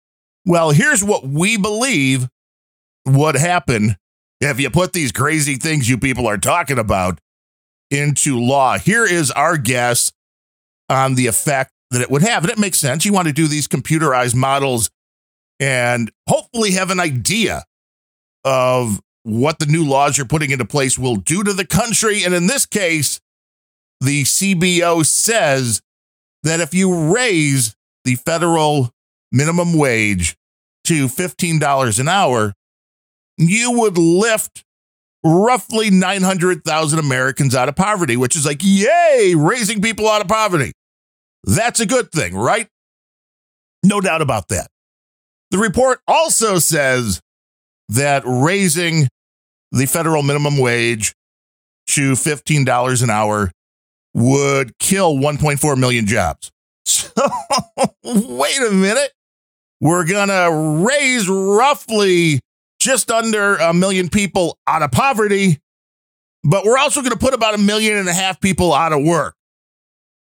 well, 0.46 0.72
here's 0.72 1.03
what 1.03 1.27
we 1.27 1.58
believe 1.58 2.27
would 3.05 3.36
happen 3.36 3.96
if 4.41 4.60
you 4.60 4.69
put 4.69 4.93
these 4.93 5.12
crazy 5.12 5.55
things 5.55 5.89
you 5.89 5.98
people 5.98 6.27
are 6.27 6.38
talking 6.38 6.79
about 6.79 7.19
into 7.91 8.39
law. 8.39 8.77
Here 8.77 9.05
is 9.05 9.31
our 9.31 9.58
guess 9.58 10.12
on 10.89 11.15
the 11.15 11.27
effect 11.27 11.72
that 11.91 12.01
it 12.01 12.12
would 12.12 12.22
have. 12.22 12.43
And 12.43 12.51
it 12.51 12.60
makes 12.60 12.77
sense. 12.77 13.05
You 13.05 13.13
want 13.13 13.27
to 13.27 13.34
do 13.34 13.48
these 13.48 13.67
computerized 13.67 14.36
models 14.36 14.89
and 15.60 16.12
hopefully 16.27 16.72
have 16.72 16.91
an 16.91 17.00
idea 17.00 17.63
of 18.46 19.01
what 19.24 19.60
the 19.60 19.65
new 19.65 19.86
laws 19.86 20.17
you're 20.17 20.25
putting 20.25 20.51
into 20.51 20.65
place 20.65 20.98
will 20.98 21.17
do 21.17 21.43
to 21.43 21.53
the 21.53 21.65
country. 21.65 22.24
And 22.24 22.34
in 22.34 22.48
this 22.48 22.65
case, 22.65 23.19
the 24.00 24.24
CBO 24.24 25.05
says 25.05 25.81
that 26.43 26.60
if 26.60 26.74
you 26.74 27.13
raise 27.13 27.75
the 28.05 28.15
federal 28.15 28.91
minimum 29.31 29.74
wage 29.74 30.36
to 30.86 31.07
$15 31.07 32.00
an 32.00 32.07
hour, 32.07 32.53
you 33.38 33.71
would 33.79 33.98
lift 33.98 34.63
roughly 35.24 35.89
900,000 35.89 37.00
Americans 37.00 37.55
out 37.55 37.69
of 37.69 37.75
poverty, 37.75 38.17
which 38.17 38.36
is 38.36 38.45
like, 38.45 38.62
yay, 38.62 39.33
raising 39.36 39.81
people 39.81 40.07
out 40.07 40.21
of 40.21 40.27
poverty. 40.27 40.71
That's 41.43 41.79
a 41.79 41.86
good 41.86 42.12
thing, 42.12 42.36
right? 42.36 42.67
No 43.83 44.01
doubt 44.01 44.21
about 44.21 44.50
that. 44.50 44.67
The 45.51 45.57
report 45.57 46.00
also 46.07 46.59
says 46.59 47.21
that 47.89 48.24
raising 48.25 49.07
the 49.71 49.86
federal 49.86 50.24
minimum 50.24 50.57
wage 50.57 51.13
to 51.88 52.13
$15 52.13 53.03
an 53.03 53.09
hour 53.09 53.51
would 54.13 54.77
kill 54.79 55.15
1.4 55.15 55.77
million 55.77 56.05
jobs. 56.05 56.51
So, 56.86 57.12
wait 58.03 58.57
a 58.57 58.71
minute. 58.71 59.12
We're 59.81 60.05
going 60.05 60.27
to 60.29 60.83
raise 60.86 61.29
roughly 61.29 62.41
just 62.79 63.12
under 63.12 63.55
a 63.55 63.74
million 63.74 64.09
people 64.09 64.57
out 64.67 64.81
of 64.81 64.91
poverty, 64.91 65.59
but 66.43 66.65
we're 66.65 66.77
also 66.77 67.01
going 67.01 67.12
to 67.12 67.19
put 67.19 67.33
about 67.33 67.55
a 67.55 67.57
million 67.57 67.98
and 67.98 68.07
a 68.07 68.13
half 68.13 68.39
people 68.39 68.74
out 68.74 68.93
of 68.93 69.03
work. 69.03 69.36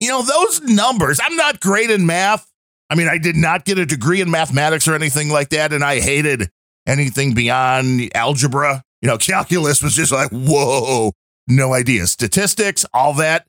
You 0.00 0.08
know, 0.08 0.22
those 0.22 0.62
numbers, 0.62 1.20
I'm 1.22 1.36
not 1.36 1.60
great 1.60 1.90
in 1.90 2.06
math. 2.06 2.50
I 2.88 2.94
mean, 2.94 3.08
I 3.08 3.18
did 3.18 3.36
not 3.36 3.64
get 3.64 3.78
a 3.78 3.86
degree 3.86 4.20
in 4.20 4.30
mathematics 4.30 4.88
or 4.88 4.94
anything 4.94 5.28
like 5.28 5.50
that, 5.50 5.72
and 5.72 5.84
I 5.84 6.00
hated 6.00 6.50
anything 6.86 7.34
beyond 7.34 8.10
algebra. 8.14 8.82
You 9.02 9.08
know, 9.08 9.18
calculus 9.18 9.82
was 9.82 9.94
just 9.94 10.12
like, 10.12 10.30
whoa, 10.30 11.12
no 11.46 11.72
idea. 11.72 12.06
Statistics, 12.06 12.84
all 12.92 13.14
that. 13.14 13.46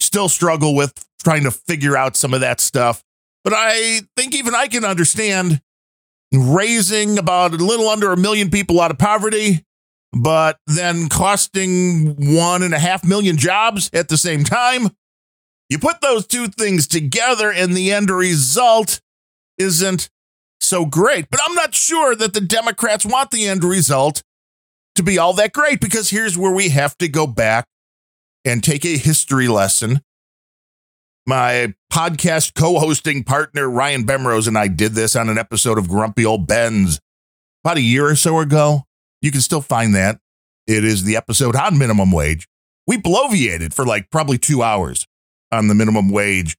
Still 0.00 0.28
struggle 0.28 0.74
with 0.74 0.92
trying 1.22 1.44
to 1.44 1.50
figure 1.50 1.96
out 1.96 2.16
some 2.16 2.34
of 2.34 2.40
that 2.40 2.60
stuff. 2.60 3.02
But 3.46 3.54
I 3.54 4.00
think 4.16 4.34
even 4.34 4.56
I 4.56 4.66
can 4.66 4.84
understand 4.84 5.60
raising 6.34 7.16
about 7.16 7.54
a 7.54 7.58
little 7.58 7.88
under 7.88 8.12
a 8.12 8.16
million 8.16 8.50
people 8.50 8.80
out 8.80 8.90
of 8.90 8.98
poverty, 8.98 9.64
but 10.12 10.58
then 10.66 11.08
costing 11.08 12.34
one 12.34 12.64
and 12.64 12.74
a 12.74 12.78
half 12.80 13.04
million 13.04 13.36
jobs 13.36 13.88
at 13.92 14.08
the 14.08 14.16
same 14.16 14.42
time. 14.42 14.90
You 15.70 15.78
put 15.78 16.00
those 16.00 16.26
two 16.26 16.48
things 16.48 16.88
together, 16.88 17.52
and 17.52 17.72
the 17.72 17.92
end 17.92 18.10
result 18.10 19.00
isn't 19.58 20.10
so 20.60 20.84
great. 20.84 21.30
But 21.30 21.38
I'm 21.46 21.54
not 21.54 21.72
sure 21.72 22.16
that 22.16 22.34
the 22.34 22.40
Democrats 22.40 23.06
want 23.06 23.30
the 23.30 23.46
end 23.46 23.62
result 23.62 24.24
to 24.96 25.04
be 25.04 25.18
all 25.18 25.34
that 25.34 25.52
great 25.52 25.80
because 25.80 26.10
here's 26.10 26.36
where 26.36 26.52
we 26.52 26.70
have 26.70 26.98
to 26.98 27.06
go 27.06 27.28
back 27.28 27.66
and 28.44 28.64
take 28.64 28.84
a 28.84 28.96
history 28.96 29.46
lesson. 29.46 30.00
My 31.26 31.74
podcast 31.92 32.54
co 32.54 32.78
hosting 32.78 33.24
partner, 33.24 33.68
Ryan 33.68 34.04
Bemrose, 34.04 34.46
and 34.46 34.56
I 34.56 34.68
did 34.68 34.92
this 34.92 35.16
on 35.16 35.28
an 35.28 35.38
episode 35.38 35.76
of 35.76 35.88
Grumpy 35.88 36.24
Old 36.24 36.46
Ben's 36.46 37.00
about 37.64 37.78
a 37.78 37.82
year 37.82 38.06
or 38.06 38.14
so 38.14 38.38
ago. 38.38 38.84
You 39.22 39.32
can 39.32 39.40
still 39.40 39.60
find 39.60 39.92
that. 39.96 40.20
It 40.68 40.84
is 40.84 41.02
the 41.02 41.16
episode 41.16 41.56
on 41.56 41.78
minimum 41.78 42.12
wage. 42.12 42.46
We 42.86 42.96
bloviated 42.96 43.74
for 43.74 43.84
like 43.84 44.08
probably 44.10 44.38
two 44.38 44.62
hours 44.62 45.08
on 45.50 45.66
the 45.66 45.74
minimum 45.74 46.10
wage. 46.10 46.56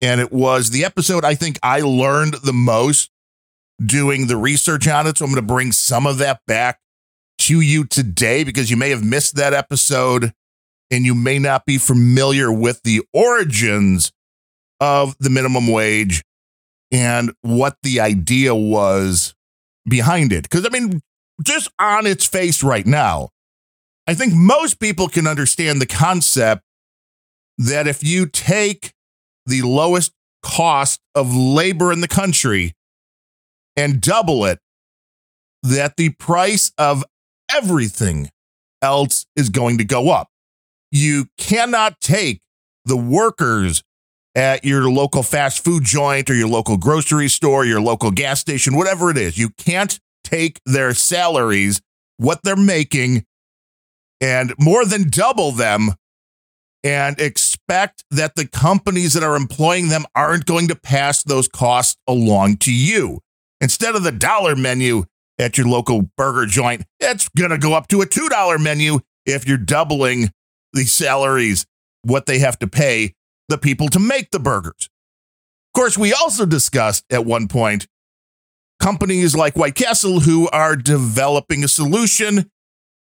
And 0.00 0.18
it 0.18 0.32
was 0.32 0.70
the 0.70 0.82
episode 0.82 1.24
I 1.24 1.34
think 1.34 1.58
I 1.62 1.82
learned 1.82 2.34
the 2.42 2.54
most 2.54 3.10
doing 3.84 4.28
the 4.28 4.36
research 4.38 4.88
on 4.88 5.06
it. 5.06 5.18
So 5.18 5.26
I'm 5.26 5.30
going 5.30 5.46
to 5.46 5.46
bring 5.46 5.72
some 5.72 6.06
of 6.06 6.16
that 6.18 6.40
back 6.46 6.80
to 7.40 7.60
you 7.60 7.84
today 7.84 8.44
because 8.44 8.70
you 8.70 8.78
may 8.78 8.88
have 8.88 9.04
missed 9.04 9.36
that 9.36 9.52
episode 9.52 10.32
and 10.90 11.04
you 11.04 11.14
may 11.14 11.38
not 11.38 11.64
be 11.66 11.78
familiar 11.78 12.52
with 12.52 12.82
the 12.82 13.02
origins 13.12 14.12
of 14.80 15.16
the 15.18 15.30
minimum 15.30 15.68
wage 15.68 16.22
and 16.90 17.32
what 17.42 17.76
the 17.82 18.00
idea 18.00 18.54
was 18.54 19.34
behind 19.88 20.32
it. 20.32 20.42
Because, 20.42 20.66
I 20.66 20.70
mean, 20.70 21.00
just 21.42 21.70
on 21.78 22.06
its 22.06 22.26
face 22.26 22.62
right 22.62 22.86
now, 22.86 23.28
I 24.06 24.14
think 24.14 24.34
most 24.34 24.80
people 24.80 25.08
can 25.08 25.26
understand 25.26 25.80
the 25.80 25.86
concept 25.86 26.62
that 27.58 27.86
if 27.86 28.02
you 28.02 28.26
take 28.26 28.92
the 29.46 29.62
lowest 29.62 30.12
cost 30.42 31.00
of 31.14 31.34
labor 31.34 31.92
in 31.92 32.00
the 32.00 32.08
country 32.08 32.72
and 33.76 34.00
double 34.00 34.44
it, 34.46 34.58
that 35.62 35.96
the 35.96 36.10
price 36.10 36.72
of 36.78 37.04
everything 37.54 38.30
else 38.82 39.26
is 39.36 39.50
going 39.50 39.78
to 39.78 39.84
go 39.84 40.10
up. 40.10 40.28
You 40.90 41.26
cannot 41.38 42.00
take 42.00 42.40
the 42.84 42.96
workers 42.96 43.82
at 44.34 44.64
your 44.64 44.90
local 44.90 45.22
fast 45.22 45.64
food 45.64 45.84
joint 45.84 46.30
or 46.30 46.34
your 46.34 46.48
local 46.48 46.76
grocery 46.76 47.28
store, 47.28 47.64
your 47.64 47.80
local 47.80 48.10
gas 48.10 48.40
station, 48.40 48.76
whatever 48.76 49.10
it 49.10 49.16
is. 49.16 49.38
You 49.38 49.50
can't 49.50 49.98
take 50.24 50.60
their 50.64 50.94
salaries, 50.94 51.80
what 52.16 52.42
they're 52.42 52.56
making, 52.56 53.24
and 54.20 54.52
more 54.58 54.84
than 54.84 55.08
double 55.08 55.52
them 55.52 55.90
and 56.82 57.20
expect 57.20 58.04
that 58.10 58.34
the 58.36 58.46
companies 58.46 59.12
that 59.14 59.22
are 59.22 59.36
employing 59.36 59.88
them 59.88 60.04
aren't 60.14 60.46
going 60.46 60.68
to 60.68 60.76
pass 60.76 61.22
those 61.22 61.48
costs 61.48 61.96
along 62.06 62.56
to 62.58 62.72
you. 62.72 63.20
Instead 63.60 63.94
of 63.94 64.02
the 64.02 64.12
dollar 64.12 64.56
menu 64.56 65.04
at 65.38 65.58
your 65.58 65.66
local 65.66 66.10
burger 66.16 66.46
joint, 66.46 66.82
it's 66.98 67.28
going 67.30 67.50
to 67.50 67.58
go 67.58 67.74
up 67.74 67.88
to 67.88 68.00
a 68.00 68.06
$2 68.06 68.62
menu 68.62 69.00
if 69.26 69.46
you're 69.46 69.58
doubling 69.58 70.30
the 70.72 70.84
salaries, 70.84 71.66
what 72.02 72.26
they 72.26 72.38
have 72.38 72.58
to 72.60 72.66
pay 72.66 73.14
the 73.48 73.58
people 73.58 73.88
to 73.88 73.98
make 73.98 74.30
the 74.30 74.38
burgers. 74.38 74.88
Of 75.68 75.80
course, 75.80 75.98
we 75.98 76.12
also 76.12 76.46
discussed 76.46 77.04
at 77.10 77.24
one 77.24 77.48
point 77.48 77.86
companies 78.80 79.36
like 79.36 79.56
White 79.56 79.74
Castle 79.74 80.20
who 80.20 80.48
are 80.50 80.74
developing 80.74 81.62
a 81.62 81.68
solution 81.68 82.50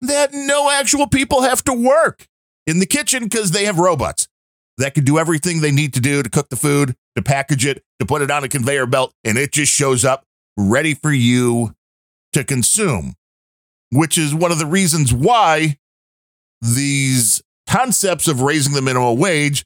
that 0.00 0.30
no 0.32 0.70
actual 0.70 1.06
people 1.06 1.42
have 1.42 1.62
to 1.64 1.72
work 1.72 2.26
in 2.66 2.78
the 2.78 2.86
kitchen 2.86 3.24
because 3.24 3.50
they 3.50 3.64
have 3.64 3.78
robots 3.78 4.28
that 4.78 4.94
can 4.94 5.04
do 5.04 5.18
everything 5.18 5.60
they 5.60 5.70
need 5.70 5.94
to 5.94 6.00
do 6.00 6.22
to 6.22 6.28
cook 6.28 6.48
the 6.48 6.56
food, 6.56 6.94
to 7.14 7.22
package 7.22 7.64
it, 7.64 7.82
to 7.98 8.06
put 8.06 8.22
it 8.22 8.30
on 8.30 8.44
a 8.44 8.48
conveyor 8.48 8.86
belt, 8.86 9.12
and 9.24 9.38
it 9.38 9.52
just 9.52 9.72
shows 9.72 10.04
up 10.04 10.24
ready 10.56 10.94
for 10.94 11.12
you 11.12 11.74
to 12.32 12.44
consume, 12.44 13.14
which 13.90 14.18
is 14.18 14.34
one 14.34 14.52
of 14.52 14.58
the 14.58 14.66
reasons 14.66 15.12
why 15.12 15.78
these 16.60 17.42
concepts 17.68 18.28
of 18.28 18.40
raising 18.40 18.74
the 18.74 18.82
minimum 18.82 19.18
wage 19.18 19.64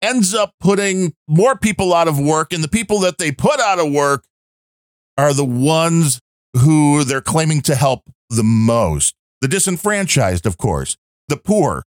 ends 0.00 0.34
up 0.34 0.52
putting 0.60 1.14
more 1.28 1.56
people 1.56 1.94
out 1.94 2.08
of 2.08 2.18
work 2.18 2.52
and 2.52 2.62
the 2.62 2.68
people 2.68 2.98
that 3.00 3.18
they 3.18 3.30
put 3.30 3.60
out 3.60 3.78
of 3.78 3.90
work 3.90 4.24
are 5.16 5.32
the 5.32 5.44
ones 5.44 6.20
who 6.56 7.04
they're 7.04 7.20
claiming 7.20 7.60
to 7.62 7.74
help 7.74 8.02
the 8.28 8.42
most. 8.42 9.14
The 9.40 9.48
disenfranchised 9.48 10.46
of 10.46 10.58
course. 10.58 10.96
The 11.28 11.36
poor. 11.36 11.84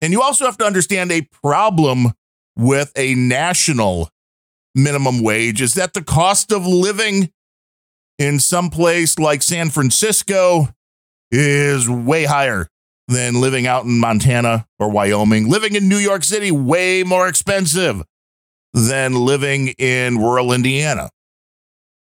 And 0.00 0.12
you 0.12 0.22
also 0.22 0.44
have 0.44 0.58
to 0.58 0.64
understand 0.64 1.12
a 1.12 1.28
problem 1.42 2.12
with 2.56 2.92
a 2.96 3.14
national 3.14 4.08
minimum 4.74 5.22
wage 5.22 5.60
is 5.60 5.74
that 5.74 5.94
the 5.94 6.02
cost 6.02 6.52
of 6.52 6.66
living 6.66 7.30
in 8.18 8.38
some 8.38 8.70
place 8.70 9.18
like 9.18 9.42
San 9.42 9.70
Francisco 9.70 10.68
is 11.30 11.88
way 11.88 12.24
higher 12.24 12.68
than 13.12 13.40
living 13.40 13.66
out 13.66 13.84
in 13.84 13.98
Montana 13.98 14.66
or 14.78 14.90
Wyoming. 14.90 15.48
Living 15.48 15.74
in 15.74 15.88
New 15.88 15.98
York 15.98 16.24
City, 16.24 16.50
way 16.50 17.02
more 17.02 17.28
expensive 17.28 18.02
than 18.72 19.14
living 19.14 19.68
in 19.78 20.18
rural 20.18 20.52
Indiana. 20.52 21.10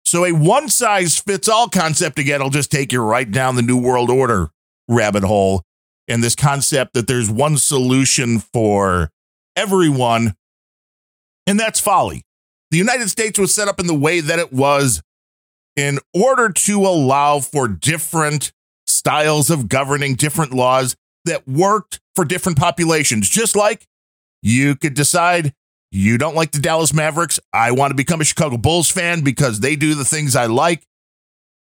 So, 0.04 0.26
a 0.26 0.32
one 0.32 0.70
size 0.70 1.20
fits 1.20 1.50
all 1.50 1.68
concept 1.68 2.18
again 2.20 2.42
will 2.42 2.50
just 2.50 2.72
take 2.72 2.92
you 2.92 3.02
right 3.02 3.30
down 3.30 3.56
the 3.56 3.62
New 3.62 3.78
World 3.78 4.10
Order 4.10 4.50
rabbit 4.88 5.24
hole. 5.24 5.64
And 6.08 6.24
this 6.24 6.36
concept 6.36 6.94
that 6.94 7.08
there's 7.08 7.30
one 7.30 7.58
solution 7.58 8.40
for 8.40 9.10
everyone, 9.58 10.36
and 11.46 11.60
that's 11.60 11.82
folly. 11.82 12.24
The 12.72 12.78
United 12.78 13.10
States 13.10 13.38
was 13.38 13.54
set 13.54 13.68
up 13.68 13.80
in 13.80 13.88
the 13.88 13.94
way 13.94 14.22
that 14.22 14.40
it 14.40 14.54
was 14.54 15.02
in 15.76 16.00
order 16.14 16.50
to 16.50 16.86
allow 16.86 17.40
for 17.40 17.68
different 17.68 18.54
styles 19.08 19.50
of 19.50 19.70
governing, 19.70 20.16
different 20.16 20.52
laws 20.52 20.98
that 21.24 21.48
worked 21.48 22.02
for 22.14 22.26
different 22.26 22.58
populations. 22.58 23.30
Just 23.30 23.56
like 23.56 23.88
you 24.42 24.76
could 24.76 24.96
decide 24.96 25.54
you 25.94 26.18
don't 26.18 26.36
like 26.36 26.52
the 26.52 26.60
Dallas 26.60 26.94
Mavericks. 26.94 27.40
I 27.54 27.72
want 27.72 27.92
to 27.92 27.96
become 27.96 28.20
a 28.20 28.26
Chicago 28.26 28.58
Bulls 28.58 28.92
fan 28.92 29.22
because 29.24 29.62
they 29.62 29.78
do 29.78 29.96
the 29.96 30.04
things 30.04 30.36
I 30.36 30.48
like. 30.48 30.84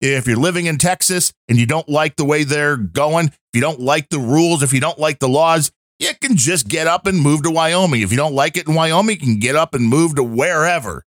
If 0.02 0.28
you're 0.28 0.36
living 0.36 0.66
in 0.66 0.78
Texas 0.78 1.32
and 1.48 1.58
you 1.58 1.66
don't 1.66 1.88
like 1.88 2.18
the 2.18 2.26
way 2.26 2.44
they're 2.44 2.76
going, 2.76 3.28
if 3.28 3.34
you 3.54 3.62
don't 3.62 3.80
like 3.80 4.10
the 4.10 4.20
rules, 4.20 4.62
if 4.62 4.74
you 4.74 4.82
don't 4.82 5.00
like 5.00 5.20
the 5.20 5.30
laws, 5.30 5.72
you 6.00 6.10
can 6.20 6.36
just 6.36 6.68
get 6.68 6.86
up 6.86 7.08
and 7.08 7.18
move 7.18 7.44
to 7.44 7.50
Wyoming. 7.50 8.02
If 8.02 8.12
you 8.12 8.18
don't 8.18 8.36
like 8.36 8.58
it 8.58 8.68
in 8.68 8.76
Wyoming, 8.76 9.22
you 9.22 9.26
can 9.26 9.40
get 9.40 9.56
up 9.56 9.74
and 9.74 9.88
move 9.88 10.16
to 10.16 10.24
wherever. 10.24 11.06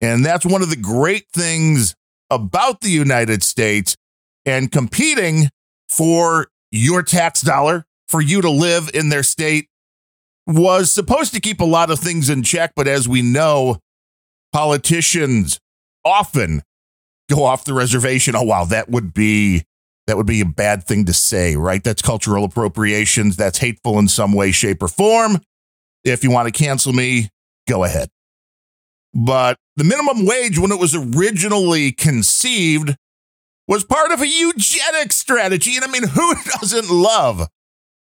And 0.00 0.24
that's 0.24 0.46
one 0.46 0.62
of 0.62 0.70
the 0.70 0.76
great 0.76 1.26
things 1.34 1.96
about 2.30 2.80
the 2.80 2.90
United 2.90 3.42
States 3.42 3.96
and 4.44 4.70
competing 4.70 5.48
for 5.88 6.48
your 6.70 7.02
tax 7.02 7.40
dollar 7.42 7.84
for 8.08 8.20
you 8.20 8.40
to 8.42 8.50
live 8.50 8.90
in 8.94 9.08
their 9.08 9.22
state 9.22 9.68
was 10.46 10.90
supposed 10.90 11.32
to 11.34 11.40
keep 11.40 11.60
a 11.60 11.64
lot 11.64 11.90
of 11.90 11.98
things 11.98 12.28
in 12.28 12.42
check. 12.42 12.72
But 12.74 12.88
as 12.88 13.08
we 13.08 13.22
know, 13.22 13.78
politicians 14.52 15.58
often 16.04 16.62
go 17.30 17.44
off 17.44 17.64
the 17.64 17.74
reservation. 17.74 18.34
Oh, 18.36 18.42
wow, 18.42 18.64
that 18.64 18.88
would 18.88 19.14
be. 19.14 19.64
That 20.08 20.16
would 20.16 20.26
be 20.26 20.40
a 20.40 20.46
bad 20.46 20.82
thing 20.82 21.04
to 21.04 21.12
say, 21.12 21.54
right? 21.54 21.82
That's 21.82 22.02
cultural 22.02 22.44
appropriations. 22.44 23.36
That's 23.36 23.58
hateful 23.58 24.00
in 24.00 24.08
some 24.08 24.32
way, 24.32 24.50
shape, 24.50 24.82
or 24.82 24.88
form. 24.88 25.38
If 26.02 26.24
you 26.24 26.32
want 26.32 26.52
to 26.52 26.52
cancel 26.52 26.92
me, 26.92 27.28
go 27.68 27.84
ahead. 27.84 28.08
But 29.14 29.58
the 29.76 29.84
minimum 29.84 30.26
wage, 30.26 30.58
when 30.58 30.72
it 30.72 30.80
was 30.80 30.96
originally 30.96 31.92
conceived, 31.92 32.96
was 33.72 33.84
part 33.84 34.12
of 34.12 34.20
a 34.20 34.28
eugenic 34.28 35.12
strategy. 35.12 35.76
And 35.76 35.84
I 35.84 35.88
mean, 35.88 36.06
who 36.06 36.34
doesn't 36.60 36.90
love 36.90 37.48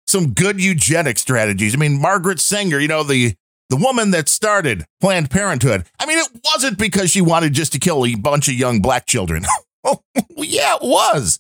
some 0.06 0.34
good 0.34 0.60
eugenic 0.60 1.18
strategies? 1.18 1.74
I 1.74 1.78
mean, 1.78 2.02
Margaret 2.02 2.42
Sanger, 2.42 2.80
you 2.80 2.90
know, 2.90 3.04
the 3.04 3.36
the 3.70 3.78
woman 3.78 4.12
that 4.12 4.28
started 4.28 4.84
Planned 5.00 5.32
Parenthood. 5.32 5.86
I 5.98 6.06
mean, 6.06 6.20
it 6.20 6.28
wasn't 6.44 6.78
because 6.78 7.12
she 7.12 7.22
wanted 7.22 7.54
just 7.54 7.72
to 7.72 7.80
kill 7.80 8.06
a 8.06 8.14
bunch 8.16 8.50
of 8.50 8.56
young 8.56 8.82
black 8.82 9.06
children. 9.06 9.46
oh, 9.86 10.02
yeah, 10.36 10.76
it 10.76 10.82
was. 10.84 11.40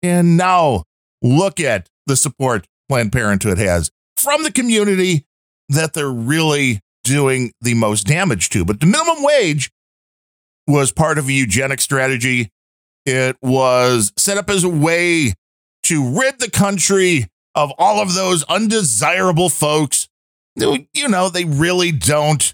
And 0.00 0.36
now 0.36 0.84
look 1.20 1.58
at 1.58 1.88
the 2.06 2.16
support 2.16 2.66
Planned 2.88 3.12
Parenthood 3.12 3.58
has 3.58 3.90
from 4.16 4.44
the 4.44 4.52
community 4.52 5.26
that 5.68 5.92
they're 5.92 6.08
really 6.08 6.80
doing 7.02 7.50
the 7.60 7.74
most 7.74 8.06
damage 8.06 8.48
to. 8.50 8.64
But 8.64 8.78
the 8.78 8.86
minimum 8.86 9.24
wage 9.24 9.70
was 10.68 10.92
part 10.92 11.18
of 11.18 11.28
a 11.28 11.32
eugenic 11.32 11.80
strategy. 11.80 12.52
It 13.06 13.36
was 13.40 14.12
set 14.18 14.36
up 14.36 14.50
as 14.50 14.64
a 14.64 14.68
way 14.68 15.32
to 15.84 16.18
rid 16.20 16.40
the 16.40 16.50
country 16.50 17.28
of 17.54 17.72
all 17.78 18.02
of 18.02 18.14
those 18.14 18.42
undesirable 18.44 19.48
folks. 19.48 20.08
You 20.56 21.08
know, 21.08 21.28
they 21.28 21.44
really 21.44 21.92
don't 21.92 22.52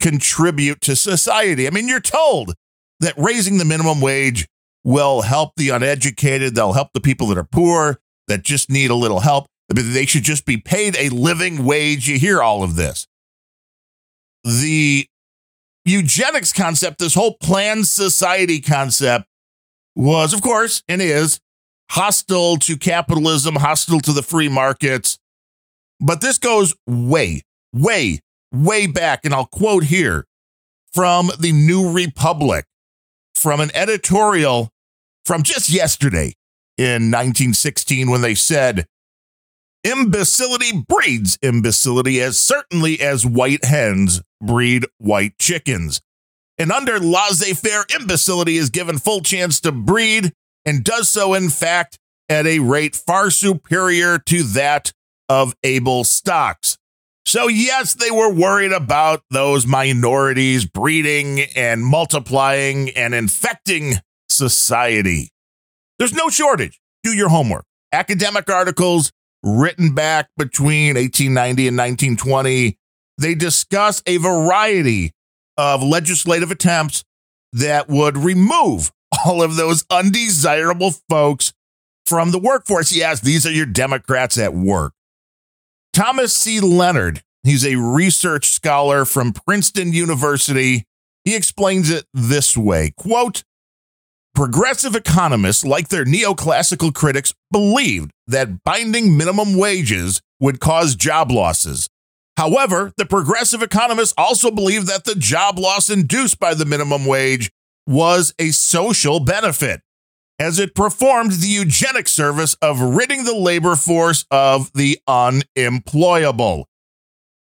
contribute 0.00 0.80
to 0.82 0.96
society. 0.96 1.66
I 1.66 1.70
mean, 1.70 1.88
you're 1.88 2.00
told 2.00 2.54
that 3.00 3.14
raising 3.16 3.58
the 3.58 3.64
minimum 3.64 4.00
wage 4.00 4.48
will 4.84 5.22
help 5.22 5.52
the 5.56 5.70
uneducated, 5.70 6.54
they'll 6.54 6.72
help 6.72 6.92
the 6.92 7.00
people 7.00 7.28
that 7.28 7.38
are 7.38 7.44
poor, 7.44 7.98
that 8.28 8.42
just 8.42 8.70
need 8.70 8.90
a 8.90 8.94
little 8.94 9.20
help. 9.20 9.46
They 9.68 10.06
should 10.06 10.22
just 10.22 10.46
be 10.46 10.56
paid 10.56 10.96
a 10.96 11.08
living 11.08 11.64
wage. 11.64 12.08
You 12.08 12.18
hear 12.18 12.42
all 12.42 12.62
of 12.62 12.76
this 12.76 13.06
the 14.44 15.08
eugenics 15.84 16.52
concept, 16.52 16.98
this 16.98 17.14
whole 17.14 17.36
planned 17.42 17.86
society 17.86 18.60
concept, 18.60 19.26
was, 19.96 20.32
of 20.32 20.42
course, 20.42 20.82
and 20.88 21.02
is 21.02 21.40
hostile 21.90 22.58
to 22.58 22.76
capitalism, 22.76 23.56
hostile 23.56 24.00
to 24.00 24.12
the 24.12 24.22
free 24.22 24.48
markets. 24.48 25.18
But 25.98 26.20
this 26.20 26.38
goes 26.38 26.74
way, 26.86 27.42
way, 27.72 28.20
way 28.52 28.86
back. 28.86 29.24
And 29.24 29.34
I'll 29.34 29.46
quote 29.46 29.84
here 29.84 30.26
from 30.92 31.30
the 31.40 31.52
New 31.52 31.92
Republic, 31.92 32.66
from 33.34 33.60
an 33.60 33.70
editorial 33.74 34.70
from 35.24 35.42
just 35.42 35.68
yesterday 35.68 36.34
in 36.78 37.10
1916 37.10 38.10
when 38.10 38.20
they 38.20 38.34
said, 38.34 38.86
Imbecility 39.82 40.84
breeds 40.88 41.38
imbecility 41.42 42.20
as 42.20 42.40
certainly 42.40 43.00
as 43.00 43.24
white 43.24 43.64
hens 43.64 44.20
breed 44.40 44.84
white 44.98 45.38
chickens. 45.38 46.00
And 46.58 46.72
under 46.72 46.98
laissez 46.98 47.54
faire, 47.54 47.84
imbecility 47.94 48.56
is 48.56 48.70
given 48.70 48.98
full 48.98 49.20
chance 49.20 49.60
to 49.60 49.72
breed 49.72 50.32
and 50.64 50.82
does 50.82 51.08
so, 51.08 51.34
in 51.34 51.50
fact, 51.50 51.98
at 52.28 52.46
a 52.46 52.58
rate 52.58 52.96
far 52.96 53.30
superior 53.30 54.18
to 54.18 54.42
that 54.42 54.92
of 55.28 55.54
able 55.62 56.04
stocks. 56.04 56.78
So, 57.24 57.48
yes, 57.48 57.94
they 57.94 58.10
were 58.10 58.32
worried 58.32 58.72
about 58.72 59.22
those 59.30 59.66
minorities 59.66 60.64
breeding 60.64 61.40
and 61.56 61.84
multiplying 61.84 62.90
and 62.90 63.14
infecting 63.14 63.94
society. 64.28 65.30
There's 65.98 66.12
no 66.12 66.28
shortage. 66.28 66.80
Do 67.02 67.12
your 67.12 67.28
homework. 67.28 67.64
Academic 67.92 68.48
articles 68.48 69.10
written 69.42 69.94
back 69.94 70.28
between 70.36 70.94
1890 70.94 71.68
and 71.68 71.76
1920, 71.76 72.76
they 73.18 73.34
discuss 73.34 74.02
a 74.06 74.18
variety 74.18 75.12
of 75.56 75.82
legislative 75.82 76.50
attempts 76.50 77.04
that 77.52 77.88
would 77.88 78.16
remove 78.16 78.92
all 79.24 79.42
of 79.42 79.56
those 79.56 79.84
undesirable 79.90 80.92
folks 81.08 81.52
from 82.04 82.30
the 82.30 82.38
workforce. 82.38 82.94
Yes, 82.94 83.20
these 83.20 83.46
are 83.46 83.52
your 83.52 83.66
Democrats 83.66 84.38
at 84.38 84.54
work. 84.54 84.92
Thomas 85.92 86.36
C. 86.36 86.60
Leonard, 86.60 87.22
he's 87.42 87.64
a 87.64 87.76
research 87.76 88.48
scholar 88.48 89.04
from 89.04 89.32
Princeton 89.32 89.92
University. 89.92 90.84
He 91.24 91.34
explains 91.34 91.90
it 91.90 92.04
this 92.12 92.56
way 92.56 92.92
quote, 92.96 93.42
Progressive 94.34 94.94
economists, 94.94 95.64
like 95.64 95.88
their 95.88 96.04
neoclassical 96.04 96.92
critics, 96.92 97.32
believed 97.50 98.10
that 98.26 98.62
binding 98.64 99.16
minimum 99.16 99.56
wages 99.56 100.20
would 100.38 100.60
cause 100.60 100.94
job 100.94 101.30
losses. 101.30 101.88
However, 102.36 102.92
the 102.96 103.06
progressive 103.06 103.62
economists 103.62 104.14
also 104.18 104.50
believed 104.50 104.86
that 104.88 105.04
the 105.04 105.14
job 105.14 105.58
loss 105.58 105.88
induced 105.88 106.38
by 106.38 106.54
the 106.54 106.66
minimum 106.66 107.06
wage 107.06 107.50
was 107.86 108.34
a 108.38 108.50
social 108.50 109.20
benefit, 109.20 109.80
as 110.38 110.58
it 110.58 110.74
performed 110.74 111.32
the 111.32 111.48
eugenic 111.48 112.08
service 112.08 112.54
of 112.60 112.80
ridding 112.80 113.24
the 113.24 113.34
labor 113.34 113.74
force 113.74 114.26
of 114.30 114.70
the 114.74 114.98
unemployable. 115.08 116.68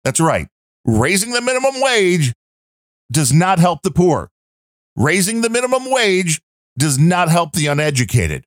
That's 0.03 0.21
right. 0.21 0.49
Raising 0.85 1.33
the 1.33 1.43
minimum 1.43 1.81
wage 1.81 2.33
does 3.13 3.33
not 3.33 3.59
help 3.59 3.83
the 3.83 3.91
poor. 3.91 4.31
Raising 4.97 5.43
the 5.43 5.51
minimum 5.51 5.91
wage 5.91 6.41
does 6.79 6.99
not 6.99 7.29
help 7.29 7.53
the 7.53 7.67
uneducated. 7.69 8.45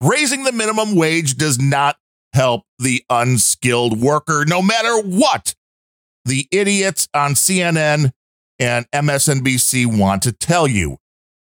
Raising 0.00 0.44
the 0.44 0.52
minimum 0.52 0.94
wage 0.94 1.36
does 1.36 1.58
not 1.58 1.96
help 2.32 2.62
the 2.78 3.04
unskilled 3.10 4.00
worker, 4.00 4.44
no 4.46 4.62
matter 4.62 5.00
what 5.02 5.54
the 6.24 6.46
idiots 6.50 7.08
on 7.14 7.32
CNN 7.32 8.10
and 8.58 8.90
MSNBC 8.92 9.86
want 9.86 10.22
to 10.22 10.32
tell 10.32 10.68
you. 10.68 10.98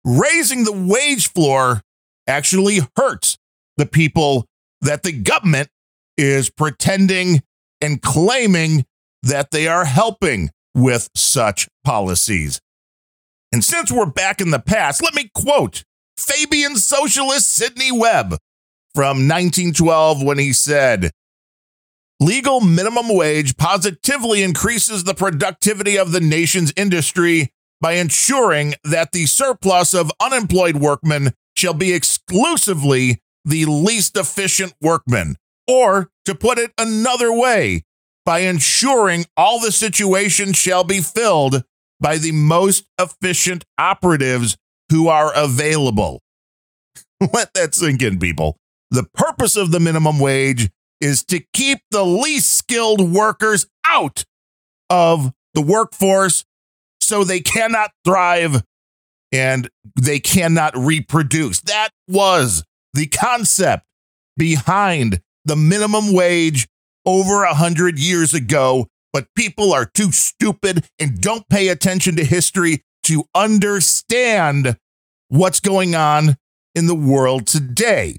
Raising 0.04 0.64
the 0.64 0.72
wage 0.72 1.30
floor 1.30 1.82
actually 2.26 2.80
hurts 2.96 3.36
the 3.76 3.86
people 3.86 4.46
that 4.80 5.02
the 5.02 5.12
government 5.12 5.68
is 6.16 6.50
pretending 6.50 7.42
and 7.80 8.02
claiming 8.02 8.84
that 9.22 9.50
they 9.50 9.68
are 9.68 9.84
helping 9.84 10.50
with 10.74 11.08
such 11.14 11.68
policies. 11.84 12.60
And 13.52 13.62
since 13.62 13.92
we're 13.92 14.06
back 14.06 14.40
in 14.40 14.50
the 14.50 14.58
past, 14.58 15.02
let 15.02 15.14
me 15.14 15.30
quote 15.34 15.84
Fabian 16.16 16.76
socialist 16.76 17.52
Sidney 17.54 17.92
Webb 17.92 18.38
from 18.94 19.28
1912 19.28 20.22
when 20.22 20.38
he 20.38 20.52
said, 20.52 21.10
Legal 22.22 22.60
minimum 22.60 23.08
wage 23.08 23.56
positively 23.56 24.44
increases 24.44 25.02
the 25.02 25.12
productivity 25.12 25.98
of 25.98 26.12
the 26.12 26.20
nation's 26.20 26.72
industry 26.76 27.50
by 27.80 27.94
ensuring 27.94 28.74
that 28.84 29.10
the 29.10 29.26
surplus 29.26 29.92
of 29.92 30.12
unemployed 30.20 30.76
workmen 30.76 31.32
shall 31.56 31.74
be 31.74 31.92
exclusively 31.92 33.20
the 33.44 33.64
least 33.64 34.16
efficient 34.16 34.72
workmen. 34.80 35.34
Or, 35.66 36.10
to 36.24 36.36
put 36.36 36.58
it 36.58 36.70
another 36.78 37.32
way, 37.32 37.82
by 38.24 38.40
ensuring 38.40 39.24
all 39.36 39.58
the 39.58 39.72
situations 39.72 40.56
shall 40.56 40.84
be 40.84 41.00
filled 41.00 41.64
by 41.98 42.18
the 42.18 42.30
most 42.30 42.86
efficient 43.00 43.64
operatives 43.78 44.56
who 44.90 45.08
are 45.08 45.32
available. 45.34 46.22
Let 47.34 47.52
that 47.54 47.74
sink 47.74 48.00
in, 48.00 48.20
people. 48.20 48.58
The 48.92 49.08
purpose 49.12 49.56
of 49.56 49.72
the 49.72 49.80
minimum 49.80 50.20
wage 50.20 50.70
is 51.02 51.24
to 51.24 51.40
keep 51.52 51.80
the 51.90 52.04
least 52.04 52.56
skilled 52.56 53.12
workers 53.12 53.66
out 53.84 54.24
of 54.88 55.32
the 55.52 55.60
workforce 55.60 56.44
so 57.00 57.24
they 57.24 57.40
cannot 57.40 57.90
thrive 58.04 58.62
and 59.32 59.68
they 60.00 60.20
cannot 60.20 60.76
reproduce. 60.76 61.60
That 61.62 61.88
was 62.08 62.62
the 62.94 63.06
concept 63.06 63.84
behind 64.36 65.20
the 65.44 65.56
minimum 65.56 66.12
wage 66.12 66.68
over 67.04 67.42
a 67.42 67.54
hundred 67.54 67.98
years 67.98 68.32
ago, 68.32 68.86
but 69.12 69.26
people 69.36 69.72
are 69.72 69.86
too 69.86 70.12
stupid 70.12 70.86
and 71.00 71.20
don't 71.20 71.48
pay 71.48 71.68
attention 71.68 72.14
to 72.16 72.24
history 72.24 72.82
to 73.04 73.24
understand 73.34 74.76
what's 75.28 75.58
going 75.58 75.96
on 75.96 76.36
in 76.76 76.86
the 76.86 76.94
world 76.94 77.46
today. 77.46 78.18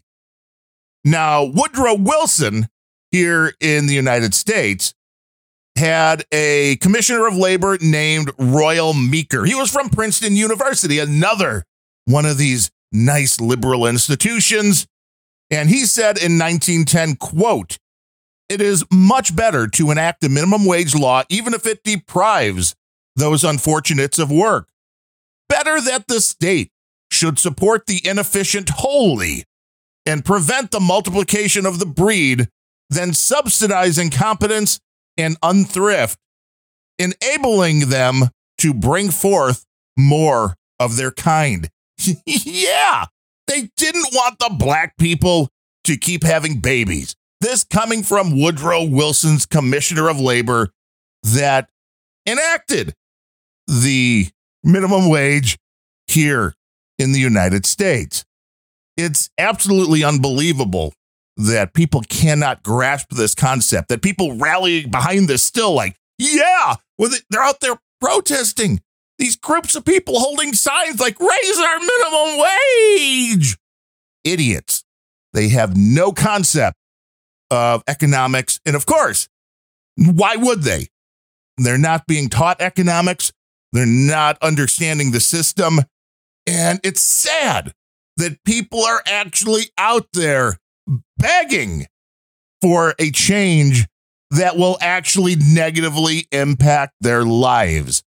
Now, 1.05 1.43
Woodrow 1.43 1.95
Wilson 1.95 2.67
here 3.13 3.53
in 3.61 3.85
the 3.85 3.93
United 3.93 4.33
States 4.33 4.93
had 5.77 6.25
a 6.33 6.75
commissioner 6.77 7.27
of 7.27 7.37
labor 7.37 7.77
named 7.79 8.31
Royal 8.37 8.93
Meeker. 8.93 9.45
He 9.45 9.55
was 9.55 9.71
from 9.71 9.89
Princeton 9.89 10.35
University, 10.35 10.99
another 10.99 11.63
one 12.05 12.25
of 12.25 12.37
these 12.37 12.71
nice 12.91 13.39
liberal 13.39 13.85
institutions. 13.85 14.87
And 15.49 15.69
he 15.69 15.85
said 15.85 16.17
in 16.17 16.37
1910, 16.37 17.15
quote, 17.15 17.77
it 18.49 18.61
is 18.61 18.83
much 18.91 19.35
better 19.35 19.67
to 19.67 19.91
enact 19.91 20.23
a 20.23 20.29
minimum 20.29 20.65
wage 20.65 20.95
law, 20.95 21.23
even 21.29 21.53
if 21.53 21.65
it 21.65 21.83
deprives 21.83 22.75
those 23.15 23.43
unfortunates 23.43 24.19
of 24.19 24.31
work. 24.31 24.67
Better 25.47 25.79
that 25.81 26.07
the 26.07 26.19
state 26.19 26.71
should 27.11 27.39
support 27.39 27.85
the 27.85 28.01
inefficient 28.03 28.69
wholly 28.69 29.45
and 30.05 30.25
prevent 30.25 30.71
the 30.71 30.79
multiplication 30.79 31.65
of 31.65 31.79
the 31.79 31.85
breed 31.85 32.47
than 32.93 33.13
subsidize 33.13 33.97
incompetence 33.97 34.79
and 35.17 35.39
unthrift, 35.41 36.17
enabling 36.97 37.89
them 37.89 38.29
to 38.59 38.73
bring 38.73 39.11
forth 39.11 39.65
more 39.97 40.55
of 40.79 40.95
their 40.95 41.11
kind. 41.11 41.69
yeah, 42.25 43.05
they 43.47 43.69
didn't 43.77 44.07
want 44.13 44.39
the 44.39 44.55
black 44.57 44.97
people 44.97 45.49
to 45.83 45.97
keep 45.97 46.23
having 46.23 46.59
babies. 46.59 47.15
This 47.41 47.63
coming 47.63 48.03
from 48.03 48.39
Woodrow 48.39 48.85
Wilson's 48.85 49.45
commissioner 49.45 50.07
of 50.07 50.19
labor 50.19 50.69
that 51.23 51.69
enacted 52.25 52.93
the 53.67 54.29
minimum 54.63 55.09
wage 55.09 55.57
here 56.07 56.53
in 56.97 57.11
the 57.11 57.19
United 57.19 57.65
States. 57.65 58.23
It's 58.95 59.29
absolutely 59.37 60.03
unbelievable 60.03 60.93
that 61.37 61.73
people 61.73 62.01
cannot 62.09 62.63
grasp 62.63 63.09
this 63.09 63.33
concept, 63.33 63.89
that 63.89 64.01
people 64.01 64.37
rally 64.37 64.85
behind 64.85 65.27
this 65.27 65.43
still 65.43 65.73
like, 65.73 65.95
yeah, 66.17 66.75
well, 66.97 67.11
they're 67.29 67.41
out 67.41 67.59
there 67.59 67.79
protesting. 67.99 68.81
These 69.17 69.35
groups 69.35 69.75
of 69.75 69.85
people 69.85 70.19
holding 70.19 70.53
signs 70.53 70.99
like, 70.99 71.19
raise 71.19 71.59
our 71.59 71.79
minimum 71.79 72.45
wage. 72.97 73.57
Idiots. 74.23 74.83
They 75.33 75.49
have 75.49 75.75
no 75.75 76.11
concept 76.11 76.77
of 77.49 77.83
economics. 77.87 78.59
And 78.65 78.75
of 78.75 78.85
course, 78.85 79.27
why 79.95 80.35
would 80.35 80.61
they? 80.63 80.87
They're 81.57 81.77
not 81.77 82.07
being 82.07 82.29
taught 82.29 82.61
economics. 82.61 83.31
They're 83.71 83.85
not 83.85 84.37
understanding 84.41 85.11
the 85.11 85.19
system. 85.19 85.79
And 86.47 86.79
it's 86.83 87.01
sad 87.01 87.73
that 88.17 88.43
people 88.43 88.83
are 88.83 89.01
actually 89.07 89.71
out 89.77 90.07
there 90.13 90.57
begging 91.17 91.87
for 92.61 92.95
a 92.99 93.11
change 93.11 93.87
that 94.31 94.57
will 94.57 94.77
actually 94.81 95.35
negatively 95.35 96.27
impact 96.31 96.93
their 97.01 97.23
lives. 97.23 98.03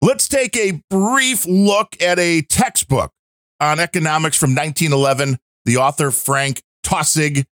Let's 0.00 0.28
take 0.28 0.56
a 0.56 0.82
brief 0.90 1.46
look 1.46 2.00
at 2.00 2.18
a 2.18 2.42
textbook 2.42 3.12
on 3.60 3.80
economics 3.80 4.36
from 4.36 4.50
1911, 4.50 5.38
the 5.64 5.76
author 5.76 6.10
Frank 6.10 6.62
Taussig, 6.84 7.44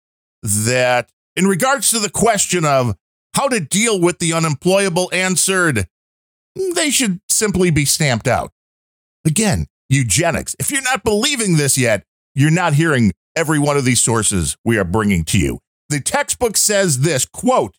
that 0.43 1.09
in 1.35 1.47
regards 1.47 1.91
to 1.91 1.99
the 1.99 2.09
question 2.09 2.65
of 2.65 2.95
how 3.35 3.47
to 3.47 3.59
deal 3.59 4.01
with 4.01 4.19
the 4.19 4.33
unemployable 4.33 5.09
answered, 5.13 5.87
they 6.75 6.89
should 6.89 7.21
simply 7.29 7.69
be 7.71 7.85
stamped 7.85 8.27
out. 8.27 8.51
Again, 9.25 9.67
eugenics. 9.89 10.55
If 10.59 10.71
you're 10.71 10.81
not 10.81 11.03
believing 11.03 11.57
this 11.57 11.77
yet, 11.77 12.03
you're 12.35 12.51
not 12.51 12.73
hearing 12.73 13.13
every 13.35 13.59
one 13.59 13.77
of 13.77 13.85
these 13.85 14.01
sources 14.01 14.57
we 14.65 14.77
are 14.77 14.83
bringing 14.83 15.23
to 15.25 15.39
you. 15.39 15.59
The 15.89 15.99
textbook 15.99 16.57
says 16.57 16.99
this 16.99 17.25
quote, 17.25 17.75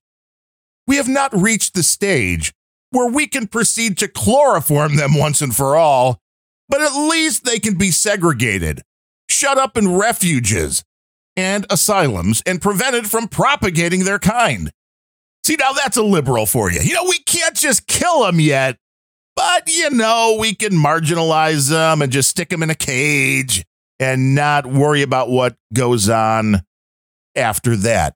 We 0.87 0.97
have 0.97 1.09
not 1.09 1.35
reached 1.35 1.75
the 1.75 1.83
stage 1.83 2.53
where 2.91 3.11
we 3.11 3.27
can 3.27 3.47
proceed 3.47 3.97
to 3.99 4.09
chloroform 4.09 4.97
them 4.97 5.17
once 5.17 5.41
and 5.41 5.55
for 5.55 5.77
all, 5.77 6.19
but 6.69 6.81
at 6.81 7.09
least 7.09 7.45
they 7.45 7.59
can 7.59 7.79
be 7.79 7.91
segregated, 7.91 8.83
shut 9.29 9.59
up 9.59 9.77
in 9.77 9.97
refuges, 9.97 10.83
and 11.37 11.67
asylums 11.71 12.43
and 12.45 12.61
prevented 12.61 13.09
from 13.09 13.29
propagating 13.29 14.05
their 14.05 14.19
kind. 14.19 14.71
See, 15.45 15.57
now 15.59 15.73
that's 15.73 15.97
a 15.97 16.03
liberal 16.03 16.47
for 16.47 16.71
you. 16.71 16.81
You 16.81 16.95
know, 16.95 17.05
we 17.05 17.19
can't 17.21 17.57
just 17.57 17.87
kill 17.87 18.25
them 18.25 18.41
yet, 18.41 18.77
but 19.37 19.69
you 19.69 19.91
know, 19.91 20.37
we 20.39 20.55
can 20.55 20.73
marginalize 20.73 21.71
them 21.71 22.03
and 22.03 22.13
just 22.13 22.29
stick 22.29 22.49
them 22.49 22.63
in 22.63 22.71
a 22.71 22.75
cage 22.75 23.65
and 24.01 24.35
not 24.35 24.67
worry 24.67 25.03
about 25.03 25.29
what 25.29 25.57
goes 25.75 26.09
on 26.09 26.63
after 27.37 27.77
that. 27.77 28.15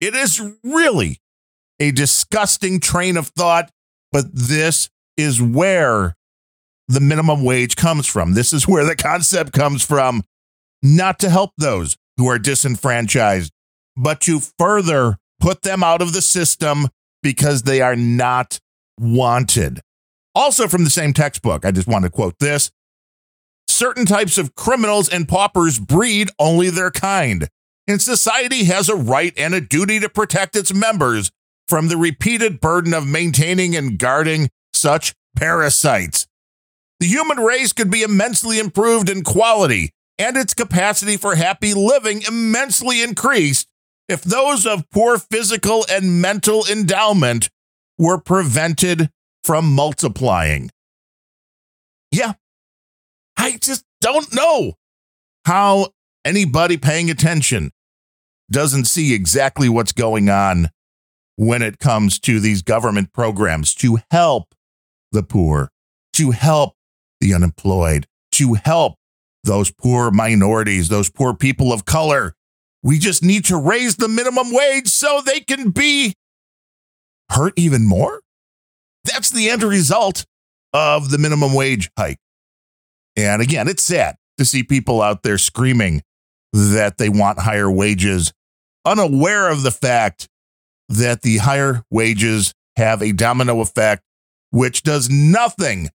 It 0.00 0.14
is 0.14 0.40
really 0.62 1.18
a 1.80 1.90
disgusting 1.90 2.78
train 2.78 3.16
of 3.16 3.28
thought, 3.28 3.70
but 4.12 4.26
this 4.32 4.90
is 5.16 5.40
where 5.40 6.14
the 6.86 7.00
minimum 7.00 7.42
wage 7.42 7.74
comes 7.74 8.06
from. 8.06 8.34
This 8.34 8.52
is 8.52 8.68
where 8.68 8.84
the 8.84 8.96
concept 8.96 9.52
comes 9.52 9.82
from, 9.82 10.22
not 10.82 11.18
to 11.20 11.30
help 11.30 11.52
those 11.56 11.96
who 12.18 12.28
are 12.28 12.38
disenfranchised, 12.38 13.50
but 13.96 14.20
to 14.20 14.40
further 14.58 15.16
put 15.40 15.62
them 15.62 15.82
out 15.82 16.02
of 16.02 16.12
the 16.12 16.22
system 16.22 16.88
because 17.22 17.62
they 17.62 17.80
are 17.80 17.96
not 17.96 18.60
wanted. 19.00 19.80
Also, 20.34 20.68
from 20.68 20.84
the 20.84 20.90
same 20.90 21.12
textbook, 21.12 21.64
I 21.64 21.70
just 21.70 21.88
want 21.88 22.04
to 22.04 22.10
quote 22.10 22.38
this 22.38 22.70
certain 23.74 24.06
types 24.06 24.38
of 24.38 24.54
criminals 24.54 25.08
and 25.08 25.28
paupers 25.28 25.78
breed 25.78 26.30
only 26.38 26.70
their 26.70 26.90
kind, 26.90 27.48
and 27.86 28.00
society 28.00 28.64
has 28.64 28.88
a 28.88 28.96
right 28.96 29.32
and 29.36 29.54
a 29.54 29.60
duty 29.60 30.00
to 30.00 30.08
protect 30.08 30.56
its 30.56 30.72
members 30.72 31.30
from 31.68 31.88
the 31.88 31.96
repeated 31.96 32.60
burden 32.60 32.94
of 32.94 33.06
maintaining 33.06 33.74
and 33.76 33.98
guarding 33.98 34.48
such 34.72 35.14
parasites. 35.36 36.26
The 37.00 37.06
human 37.06 37.38
race 37.38 37.72
could 37.72 37.90
be 37.90 38.02
immensely 38.02 38.58
improved 38.58 39.08
in 39.08 39.24
quality 39.24 39.90
and 40.18 40.36
its 40.36 40.54
capacity 40.54 41.16
for 41.16 41.34
happy 41.34 41.74
living 41.74 42.22
immensely 42.22 43.02
increased 43.02 43.66
if 44.08 44.22
those 44.22 44.66
of 44.66 44.88
poor 44.90 45.18
physical 45.18 45.84
and 45.90 46.20
mental 46.20 46.64
endowment 46.70 47.50
were 47.98 48.18
prevented 48.18 49.10
from 49.42 49.74
multiplying. 49.74 50.70
I 53.44 53.58
just 53.58 53.84
don't 54.00 54.34
know 54.34 54.72
how 55.44 55.88
anybody 56.24 56.78
paying 56.78 57.10
attention 57.10 57.72
doesn't 58.50 58.86
see 58.86 59.12
exactly 59.12 59.68
what's 59.68 59.92
going 59.92 60.30
on 60.30 60.70
when 61.36 61.60
it 61.60 61.78
comes 61.78 62.18
to 62.20 62.40
these 62.40 62.62
government 62.62 63.12
programs 63.12 63.74
to 63.74 63.98
help 64.10 64.54
the 65.12 65.22
poor, 65.22 65.68
to 66.14 66.30
help 66.30 66.72
the 67.20 67.34
unemployed, 67.34 68.06
to 68.32 68.54
help 68.54 68.94
those 69.42 69.70
poor 69.70 70.10
minorities, 70.10 70.88
those 70.88 71.10
poor 71.10 71.34
people 71.34 71.70
of 71.70 71.84
color. 71.84 72.34
We 72.82 72.98
just 72.98 73.22
need 73.22 73.44
to 73.44 73.58
raise 73.58 73.96
the 73.96 74.08
minimum 74.08 74.54
wage 74.54 74.88
so 74.88 75.20
they 75.20 75.40
can 75.40 75.68
be 75.68 76.14
hurt 77.28 77.52
even 77.56 77.86
more. 77.86 78.22
That's 79.04 79.28
the 79.28 79.50
end 79.50 79.62
result 79.62 80.24
of 80.72 81.10
the 81.10 81.18
minimum 81.18 81.52
wage 81.52 81.90
hike. 81.98 82.16
And 83.16 83.40
again, 83.40 83.68
it's 83.68 83.82
sad 83.82 84.16
to 84.38 84.44
see 84.44 84.62
people 84.62 85.00
out 85.00 85.22
there 85.22 85.38
screaming 85.38 86.02
that 86.52 86.98
they 86.98 87.08
want 87.08 87.40
higher 87.40 87.70
wages, 87.70 88.32
unaware 88.84 89.50
of 89.50 89.62
the 89.62 89.70
fact 89.70 90.28
that 90.88 91.22
the 91.22 91.38
higher 91.38 91.82
wages 91.90 92.54
have 92.76 93.02
a 93.02 93.12
domino 93.12 93.60
effect, 93.60 94.02
which 94.50 94.82
does 94.82 95.08
nothing 95.10 95.90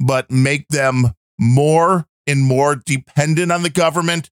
but 0.00 0.30
make 0.30 0.68
them 0.68 1.12
more 1.38 2.06
and 2.26 2.42
more 2.42 2.76
dependent 2.76 3.50
on 3.50 3.62
the 3.62 3.70
government, 3.70 4.30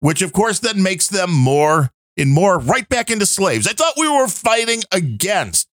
which 0.00 0.22
of 0.22 0.32
course 0.32 0.60
then 0.60 0.82
makes 0.82 1.08
them 1.08 1.32
more 1.32 1.90
and 2.16 2.30
more 2.30 2.58
right 2.58 2.88
back 2.88 3.10
into 3.10 3.26
slaves. 3.26 3.66
I 3.66 3.72
thought 3.72 3.94
we 3.96 4.08
were 4.08 4.28
fighting 4.28 4.82
against 4.92 5.68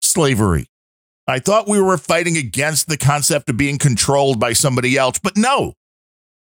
slavery. 0.00 0.66
I 1.28 1.40
thought 1.40 1.68
we 1.68 1.80
were 1.80 1.98
fighting 1.98 2.36
against 2.36 2.88
the 2.88 2.96
concept 2.96 3.50
of 3.50 3.56
being 3.56 3.78
controlled 3.78 4.38
by 4.38 4.52
somebody 4.52 4.96
else, 4.96 5.18
but 5.18 5.36
no. 5.36 5.74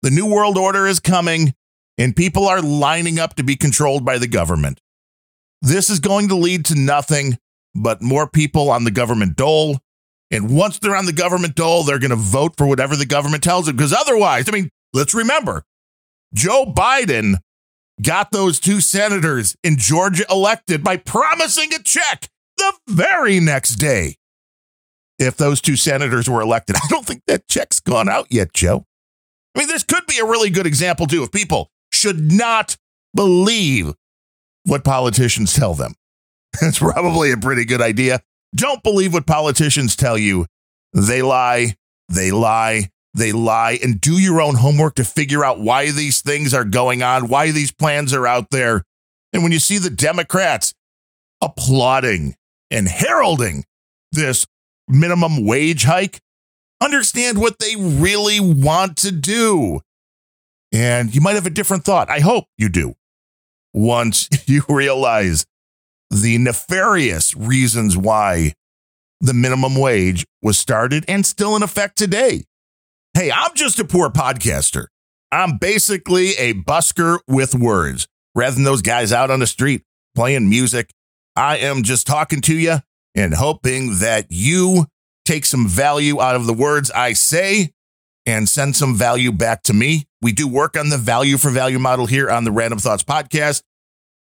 The 0.02 0.10
New 0.10 0.26
World 0.26 0.56
Order 0.56 0.86
is 0.86 0.98
coming, 0.98 1.54
and 1.98 2.16
people 2.16 2.48
are 2.48 2.62
lining 2.62 3.18
up 3.18 3.34
to 3.36 3.44
be 3.44 3.54
controlled 3.54 4.04
by 4.04 4.18
the 4.18 4.26
government. 4.26 4.80
This 5.60 5.90
is 5.90 6.00
going 6.00 6.28
to 6.28 6.34
lead 6.34 6.64
to 6.66 6.74
nothing 6.74 7.38
but 7.74 8.02
more 8.02 8.26
people 8.26 8.70
on 8.70 8.84
the 8.84 8.90
government 8.90 9.36
dole. 9.36 9.78
And 10.30 10.56
once 10.56 10.78
they're 10.78 10.96
on 10.96 11.06
the 11.06 11.12
government 11.12 11.54
dole, 11.54 11.84
they're 11.84 11.98
going 11.98 12.10
to 12.10 12.16
vote 12.16 12.54
for 12.56 12.66
whatever 12.66 12.96
the 12.96 13.06
government 13.06 13.44
tells 13.44 13.66
them. 13.66 13.76
Because 13.76 13.92
otherwise, 13.92 14.48
I 14.48 14.52
mean, 14.52 14.70
let's 14.92 15.14
remember 15.14 15.64
Joe 16.34 16.64
Biden 16.66 17.34
got 18.00 18.30
those 18.30 18.58
two 18.58 18.80
senators 18.80 19.54
in 19.62 19.76
Georgia 19.76 20.24
elected 20.30 20.82
by 20.82 20.96
promising 20.96 21.72
a 21.74 21.82
check 21.82 22.28
the 22.56 22.72
very 22.88 23.38
next 23.38 23.76
day. 23.76 24.16
If 25.22 25.36
those 25.36 25.60
two 25.60 25.76
senators 25.76 26.28
were 26.28 26.40
elected, 26.40 26.76
I 26.82 26.86
don't 26.88 27.06
think 27.06 27.22
that 27.26 27.48
check's 27.48 27.80
gone 27.80 28.08
out 28.08 28.26
yet, 28.30 28.52
Joe. 28.52 28.84
I 29.54 29.60
mean, 29.60 29.68
this 29.68 29.84
could 29.84 30.06
be 30.06 30.18
a 30.18 30.24
really 30.24 30.50
good 30.50 30.66
example, 30.66 31.06
too, 31.06 31.22
of 31.22 31.32
people 31.32 31.70
should 31.92 32.32
not 32.32 32.76
believe 33.14 33.92
what 34.64 34.84
politicians 34.84 35.54
tell 35.54 35.74
them. 35.74 35.94
It's 36.60 36.78
probably 36.78 37.32
a 37.32 37.38
pretty 37.38 37.64
good 37.64 37.80
idea. 37.80 38.20
Don't 38.54 38.82
believe 38.82 39.14
what 39.14 39.26
politicians 39.26 39.96
tell 39.96 40.18
you. 40.18 40.44
They 40.92 41.22
lie, 41.22 41.76
they 42.10 42.30
lie, 42.30 42.90
they 43.14 43.32
lie, 43.32 43.78
and 43.82 43.98
do 43.98 44.18
your 44.18 44.42
own 44.42 44.56
homework 44.56 44.96
to 44.96 45.04
figure 45.04 45.42
out 45.44 45.60
why 45.60 45.90
these 45.90 46.20
things 46.20 46.52
are 46.52 46.64
going 46.64 47.02
on, 47.02 47.28
why 47.28 47.50
these 47.52 47.72
plans 47.72 48.12
are 48.12 48.26
out 48.26 48.50
there. 48.50 48.82
And 49.32 49.42
when 49.42 49.52
you 49.52 49.58
see 49.58 49.78
the 49.78 49.88
Democrats 49.88 50.74
applauding 51.40 52.34
and 52.70 52.86
heralding 52.86 53.64
this 54.12 54.46
minimum 54.88 55.46
wage 55.46 55.84
hike, 55.84 56.20
understand 56.80 57.38
what 57.38 57.58
they 57.58 57.76
really 57.76 58.40
want 58.40 58.96
to 58.98 59.12
do. 59.12 59.80
And 60.72 61.14
you 61.14 61.20
might 61.20 61.34
have 61.34 61.46
a 61.46 61.50
different 61.50 61.84
thought. 61.84 62.10
I 62.10 62.20
hope 62.20 62.46
you 62.58 62.68
do 62.68 62.94
once 63.74 64.28
you 64.46 64.62
realize 64.68 65.46
the 66.10 66.38
nefarious 66.38 67.34
reasons 67.34 67.96
why 67.96 68.54
the 69.20 69.34
minimum 69.34 69.76
wage 69.76 70.26
was 70.42 70.58
started 70.58 71.04
and 71.08 71.24
still 71.24 71.56
in 71.56 71.62
effect 71.62 71.96
today. 71.96 72.44
Hey, 73.14 73.30
I'm 73.30 73.54
just 73.54 73.78
a 73.78 73.84
poor 73.84 74.10
podcaster. 74.10 74.86
I'm 75.30 75.56
basically 75.56 76.30
a 76.32 76.54
busker 76.54 77.20
with 77.26 77.54
words 77.54 78.06
rather 78.34 78.54
than 78.54 78.64
those 78.64 78.82
guys 78.82 79.12
out 79.12 79.30
on 79.30 79.40
the 79.40 79.46
street 79.46 79.82
playing 80.14 80.48
music. 80.48 80.90
I 81.36 81.58
am 81.58 81.82
just 81.82 82.06
talking 82.06 82.40
to 82.42 82.54
you 82.54 82.78
and 83.14 83.34
hoping 83.34 83.98
that 84.00 84.26
you 84.30 84.86
take 85.24 85.44
some 85.44 85.68
value 85.68 86.20
out 86.20 86.36
of 86.36 86.46
the 86.46 86.54
words 86.54 86.90
I 86.90 87.12
say 87.12 87.72
and 88.26 88.48
send 88.48 88.76
some 88.76 88.96
value 88.96 89.32
back 89.32 89.62
to 89.64 89.72
me. 89.72 90.06
We 90.20 90.32
do 90.32 90.46
work 90.46 90.76
on 90.76 90.88
the 90.88 90.98
value 90.98 91.38
for 91.38 91.50
value 91.50 91.78
model 91.78 92.06
here 92.06 92.30
on 92.30 92.44
the 92.44 92.50
Randumb 92.50 92.80
Thoughts 92.80 93.02
podcast, 93.02 93.62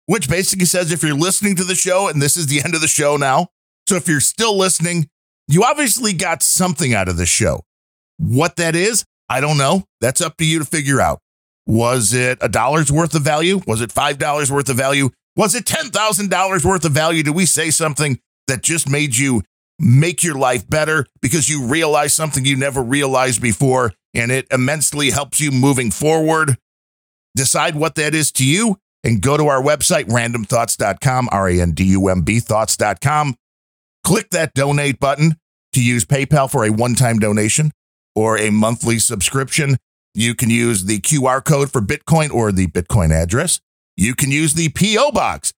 which 0.07 0.29
basically 0.29 0.64
says 0.64 0.92
if 0.92 1.03
you're 1.03 1.14
listening 1.14 1.57
to 1.57 1.64
the 1.64 1.74
show, 1.74 2.09
and 2.09 2.20
this 2.20 2.37
is 2.37 2.46
the 2.46 2.62
end 2.62 2.74
of 2.74 2.81
the 2.81 2.88
show 2.88 3.16
now. 3.16 3.48
So 3.88 3.96
if 3.96 4.09
you're 4.09 4.20
still 4.20 4.57
listening, 4.57 5.09
you 5.48 5.64
obviously 5.64 6.12
got 6.12 6.42
something 6.42 6.94
out 6.94 7.09
of 7.09 7.16
the 7.16 7.26
show. 7.26 7.62
What 8.18 8.57
that 8.57 8.76
is, 8.76 9.05
I 9.29 9.40
don't 9.40 9.59
know. 9.59 9.85
That's 10.00 10.20
up 10.20 10.37
to 10.38 10.44
you 10.44 10.59
to 10.59 10.64
figure 10.64 11.00
out. 11.00 11.20
Was 11.66 12.12
it 12.12 12.38
a 12.40 12.48
dollar's 12.48 12.90
worth 12.90 13.14
of 13.14 13.22
value? 13.22 13.61
Was 13.66 13.81
it 13.81 13.90
$5 13.90 14.50
worth 14.50 14.68
of 14.68 14.76
value? 14.76 15.11
Was 15.37 15.55
it 15.55 15.64
$10,000 15.64 16.64
worth 16.64 16.85
of 16.85 16.92
value? 16.92 17.22
Did 17.22 17.35
we 17.35 17.46
say 17.46 17.70
something 17.70 18.18
that 18.51 18.63
just 18.63 18.89
made 18.89 19.17
you 19.17 19.43
make 19.79 20.23
your 20.23 20.35
life 20.35 20.69
better 20.69 21.07
because 21.23 21.49
you 21.49 21.67
realize 21.67 22.15
something 22.15 22.45
you 22.45 22.57
never 22.57 22.83
realized 22.83 23.41
before 23.41 23.93
and 24.13 24.31
it 24.31 24.47
immensely 24.51 25.11
helps 25.11 25.41
you 25.41 25.51
moving 25.51 25.91
forward. 25.91 26.57
Decide 27.37 27.77
what 27.77 27.95
that 27.95 28.15
is 28.15 28.33
to 28.33 28.47
you 28.47 28.77
and 29.05 29.23
go 29.23 29.37
to 29.37 29.47
our 29.47 29.63
website, 29.63 30.07
randumbthoughts.com, 30.07 31.29
R 31.33 31.49
A 31.49 31.61
N 31.61 31.73
D 31.73 31.85
U 31.85 32.09
M 32.09 32.23
B 32.23 32.41
thoughts.com. 32.41 33.37
Click 34.05 34.31
that 34.31 34.53
donate 34.55 34.99
button 34.99 35.37
to 35.73 35.83
use 35.83 36.05
PayPal 36.05 36.51
for 36.51 36.65
a 36.65 36.71
one 36.71 36.95
time 36.95 37.19
donation 37.19 37.71
or 38.15 38.37
a 38.37 38.51
monthly 38.51 38.99
subscription. 38.99 39.77
You 40.15 40.35
can 40.35 40.51
use 40.51 40.85
the 40.85 41.01
QR 41.01 41.45
code 41.45 41.71
for 41.71 41.81
Bitcoin 41.81 42.33
or 42.33 42.51
the 42.51 42.67
Bitcoin 42.67 43.13
address. 43.13 43.61
You 43.97 44.15
can 44.15 44.33
use 44.33 44.55
the 44.55 44.71
P.O. 44.71 45.13
box 45.13 45.53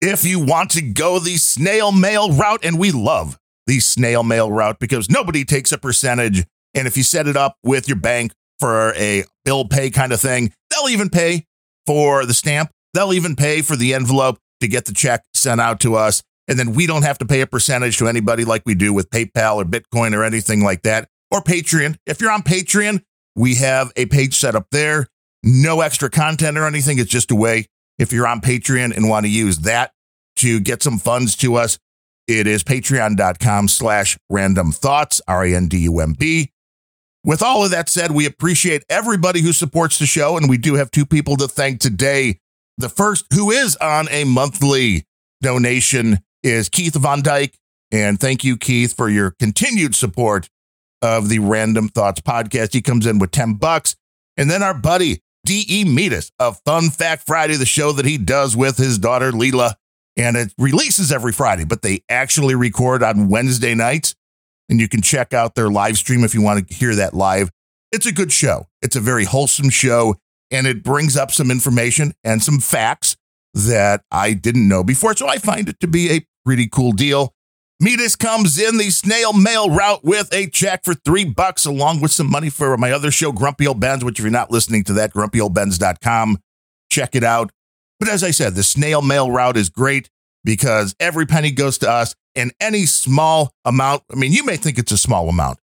if 0.00 0.24
you 0.24 0.40
want 0.40 0.70
to 0.72 0.82
go 0.82 1.18
the 1.18 1.36
snail 1.36 1.92
mail 1.92 2.32
route, 2.32 2.64
and 2.64 2.78
we 2.78 2.92
love 2.92 3.38
the 3.66 3.80
snail 3.80 4.22
mail 4.22 4.50
route 4.50 4.78
because 4.78 5.10
nobody 5.10 5.44
takes 5.44 5.72
a 5.72 5.78
percentage. 5.78 6.44
And 6.74 6.86
if 6.86 6.96
you 6.96 7.02
set 7.02 7.26
it 7.26 7.36
up 7.36 7.56
with 7.62 7.88
your 7.88 7.96
bank 7.96 8.32
for 8.60 8.94
a 8.94 9.24
bill 9.44 9.66
pay 9.66 9.90
kind 9.90 10.12
of 10.12 10.20
thing, 10.20 10.52
they'll 10.70 10.90
even 10.90 11.08
pay 11.08 11.46
for 11.86 12.26
the 12.26 12.34
stamp. 12.34 12.70
They'll 12.94 13.12
even 13.12 13.36
pay 13.36 13.62
for 13.62 13.76
the 13.76 13.94
envelope 13.94 14.38
to 14.60 14.68
get 14.68 14.84
the 14.84 14.92
check 14.92 15.22
sent 15.34 15.60
out 15.60 15.80
to 15.80 15.96
us. 15.96 16.22
And 16.48 16.58
then 16.58 16.74
we 16.74 16.86
don't 16.86 17.02
have 17.02 17.18
to 17.18 17.26
pay 17.26 17.40
a 17.40 17.46
percentage 17.46 17.98
to 17.98 18.08
anybody 18.08 18.44
like 18.44 18.62
we 18.64 18.74
do 18.74 18.92
with 18.92 19.10
PayPal 19.10 19.56
or 19.56 19.64
Bitcoin 19.64 20.14
or 20.14 20.22
anything 20.22 20.62
like 20.62 20.82
that, 20.82 21.08
or 21.30 21.40
Patreon. 21.40 21.96
If 22.06 22.20
you're 22.20 22.30
on 22.30 22.42
Patreon, 22.42 23.02
we 23.34 23.56
have 23.56 23.92
a 23.96 24.06
page 24.06 24.34
set 24.34 24.54
up 24.54 24.68
there 24.70 25.08
no 25.46 25.80
extra 25.80 26.10
content 26.10 26.58
or 26.58 26.66
anything. 26.66 26.98
It's 26.98 27.10
just 27.10 27.30
a 27.30 27.36
way 27.36 27.66
if 27.98 28.12
you're 28.12 28.26
on 28.26 28.40
Patreon 28.40 28.96
and 28.96 29.08
want 29.08 29.24
to 29.26 29.30
use 29.30 29.60
that 29.60 29.92
to 30.36 30.60
get 30.60 30.82
some 30.82 30.98
funds 30.98 31.36
to 31.36 31.54
us. 31.56 31.78
It 32.26 32.46
is 32.46 32.64
patreon.com 32.64 33.68
slash 33.68 34.18
randumbthoughts, 34.30 35.20
R 35.28 35.44
A 35.44 35.54
N 35.54 35.68
D 35.68 35.78
U 35.78 36.00
M 36.00 36.12
B. 36.12 36.50
With 37.24 37.42
all 37.42 37.64
of 37.64 37.70
that 37.72 37.88
said, 37.88 38.12
we 38.12 38.26
appreciate 38.26 38.84
everybody 38.88 39.40
who 39.40 39.52
supports 39.52 39.98
the 39.98 40.06
show, 40.06 40.36
and 40.36 40.48
we 40.48 40.58
do 40.58 40.74
have 40.74 40.90
two 40.90 41.06
people 41.06 41.36
to 41.36 41.48
thank 41.48 41.80
today. 41.80 42.38
The 42.78 42.88
first, 42.88 43.26
who 43.32 43.50
is 43.50 43.76
on 43.76 44.08
a 44.10 44.24
monthly 44.24 45.06
donation, 45.42 46.18
is 46.42 46.68
Keith 46.68 46.94
Von 46.94 47.22
Dyke. 47.22 47.56
And 47.90 48.20
thank 48.20 48.44
you, 48.44 48.56
Keith, 48.56 48.94
for 48.94 49.08
your 49.08 49.30
continued 49.30 49.94
support 49.94 50.48
of 51.02 51.28
the 51.28 51.38
Randumb 51.38 51.92
Thoughts 51.92 52.20
podcast. 52.20 52.72
He 52.72 52.82
comes 52.82 53.06
in 53.06 53.18
with 53.18 53.30
10 53.30 53.54
bucks. 53.54 53.96
And 54.36 54.50
then 54.50 54.62
our 54.62 54.74
buddy, 54.74 55.22
D.E. 55.46 55.84
Metis 55.84 56.32
of 56.40 56.60
Fun 56.66 56.90
Fact 56.90 57.24
Friday, 57.24 57.54
the 57.54 57.64
show 57.64 57.92
that 57.92 58.04
he 58.04 58.18
does 58.18 58.56
with 58.56 58.76
his 58.76 58.98
daughter, 58.98 59.30
Leela. 59.30 59.74
And 60.16 60.36
it 60.36 60.52
releases 60.58 61.12
every 61.12 61.32
Friday, 61.32 61.64
but 61.64 61.82
they 61.82 62.02
actually 62.08 62.56
record 62.56 63.02
on 63.02 63.28
Wednesday 63.28 63.74
nights. 63.74 64.16
And 64.68 64.80
you 64.80 64.88
can 64.88 65.02
check 65.02 65.32
out 65.32 65.54
their 65.54 65.70
live 65.70 65.96
stream 65.96 66.24
if 66.24 66.34
you 66.34 66.42
want 66.42 66.66
to 66.66 66.74
hear 66.74 66.96
that 66.96 67.14
live. 67.14 67.50
It's 67.92 68.06
a 68.06 68.12
good 68.12 68.32
show. 68.32 68.66
It's 68.82 68.96
a 68.96 69.00
very 69.00 69.24
wholesome 69.24 69.70
show, 69.70 70.16
and 70.50 70.66
it 70.66 70.82
brings 70.82 71.16
up 71.16 71.30
some 71.30 71.52
information 71.52 72.12
and 72.24 72.42
some 72.42 72.58
facts 72.58 73.16
that 73.54 74.02
I 74.10 74.32
didn't 74.32 74.66
know 74.66 74.82
before. 74.82 75.14
So 75.14 75.28
I 75.28 75.38
find 75.38 75.68
it 75.68 75.78
to 75.78 75.86
be 75.86 76.10
a 76.10 76.26
pretty 76.44 76.66
cool 76.66 76.90
deal. 76.90 77.35
Metis 77.78 78.16
comes 78.16 78.58
in 78.58 78.78
the 78.78 78.88
snail 78.88 79.34
mail 79.34 79.68
route 79.68 80.02
with 80.02 80.32
a 80.32 80.48
check 80.48 80.82
for 80.82 80.94
three 80.94 81.24
bucks, 81.24 81.66
along 81.66 82.00
with 82.00 82.10
some 82.10 82.30
money 82.30 82.48
for 82.48 82.74
my 82.78 82.90
other 82.90 83.10
show, 83.10 83.32
Grumpy 83.32 83.66
Old 83.66 83.80
Bens, 83.80 84.02
which 84.02 84.18
if 84.18 84.22
you're 84.22 84.32
not 84.32 84.50
listening 84.50 84.82
to 84.84 84.94
that, 84.94 85.12
grumpyoldbens.com, 85.12 86.38
check 86.90 87.14
it 87.14 87.22
out. 87.22 87.50
But 88.00 88.08
as 88.08 88.24
I 88.24 88.30
said, 88.30 88.54
the 88.54 88.62
snail 88.62 89.02
mail 89.02 89.30
route 89.30 89.58
is 89.58 89.68
great 89.68 90.08
because 90.42 90.94
every 90.98 91.26
penny 91.26 91.50
goes 91.50 91.76
to 91.78 91.90
us 91.90 92.14
and 92.34 92.52
any 92.60 92.86
small 92.86 93.52
amount. 93.64 94.04
I 94.10 94.16
mean, 94.16 94.32
you 94.32 94.44
may 94.44 94.56
think 94.56 94.78
it's 94.78 94.92
a 94.92 94.98
small 94.98 95.28
amount, 95.28 95.58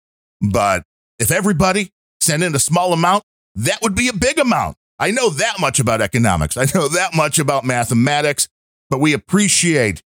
but 0.40 0.84
if 1.18 1.30
everybody 1.30 1.90
sent 2.22 2.42
in 2.42 2.54
a 2.54 2.58
small 2.58 2.94
amount, 2.94 3.22
that 3.54 3.82
would 3.82 3.94
be 3.94 4.08
a 4.08 4.14
big 4.14 4.38
amount. 4.38 4.76
I 4.98 5.10
know 5.10 5.28
that 5.28 5.60
much 5.60 5.78
about 5.78 6.00
economics. 6.00 6.56
I 6.56 6.66
know 6.74 6.88
that 6.88 7.14
much 7.14 7.38
about 7.38 7.64
mathematics, 7.64 8.48
but 8.88 8.98
we 8.98 9.12
appreciate 9.12 10.02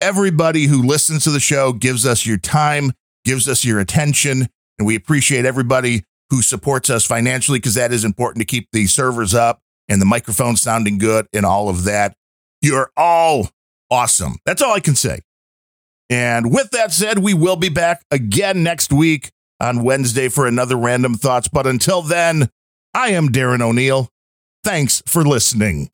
everybody 0.00 0.66
who 0.66 0.82
listens 0.82 1.24
to 1.24 1.30
the 1.30 1.40
show, 1.40 1.72
gives 1.72 2.06
us 2.06 2.26
your 2.26 2.38
time, 2.38 2.92
gives 3.24 3.48
us 3.48 3.64
your 3.64 3.80
attention, 3.80 4.48
and 4.78 4.86
we 4.86 4.96
appreciate 4.96 5.44
everybody 5.44 6.04
who 6.30 6.42
supports 6.42 6.88
us 6.90 7.04
financially 7.04 7.58
because 7.58 7.74
that 7.74 7.92
is 7.92 8.04
important 8.04 8.40
to 8.40 8.46
keep 8.46 8.68
the 8.72 8.86
servers 8.86 9.34
up 9.34 9.60
and 9.88 10.00
the 10.00 10.06
microphone 10.06 10.56
sounding 10.56 10.98
good 10.98 11.26
and 11.32 11.44
all 11.44 11.68
of 11.68 11.84
that. 11.84 12.14
You're 12.62 12.90
all 12.96 13.50
awesome. 13.90 14.36
That's 14.46 14.62
all 14.62 14.72
I 14.72 14.80
can 14.80 14.94
say. 14.94 15.20
And 16.08 16.52
with 16.52 16.70
that 16.70 16.92
said, 16.92 17.18
we 17.18 17.34
will 17.34 17.56
be 17.56 17.68
back 17.68 18.02
again 18.10 18.62
next 18.62 18.92
week 18.92 19.30
on 19.60 19.84
Wednesday 19.84 20.28
for 20.28 20.46
another 20.46 20.76
Randumb 20.76 21.18
Thoughts. 21.18 21.48
But 21.48 21.66
until 21.66 22.02
then, 22.02 22.48
I 22.94 23.10
am 23.10 23.28
Darren 23.28 23.60
O'Neill. 23.60 24.08
Thanks 24.64 25.02
for 25.06 25.24
listening. 25.24 25.90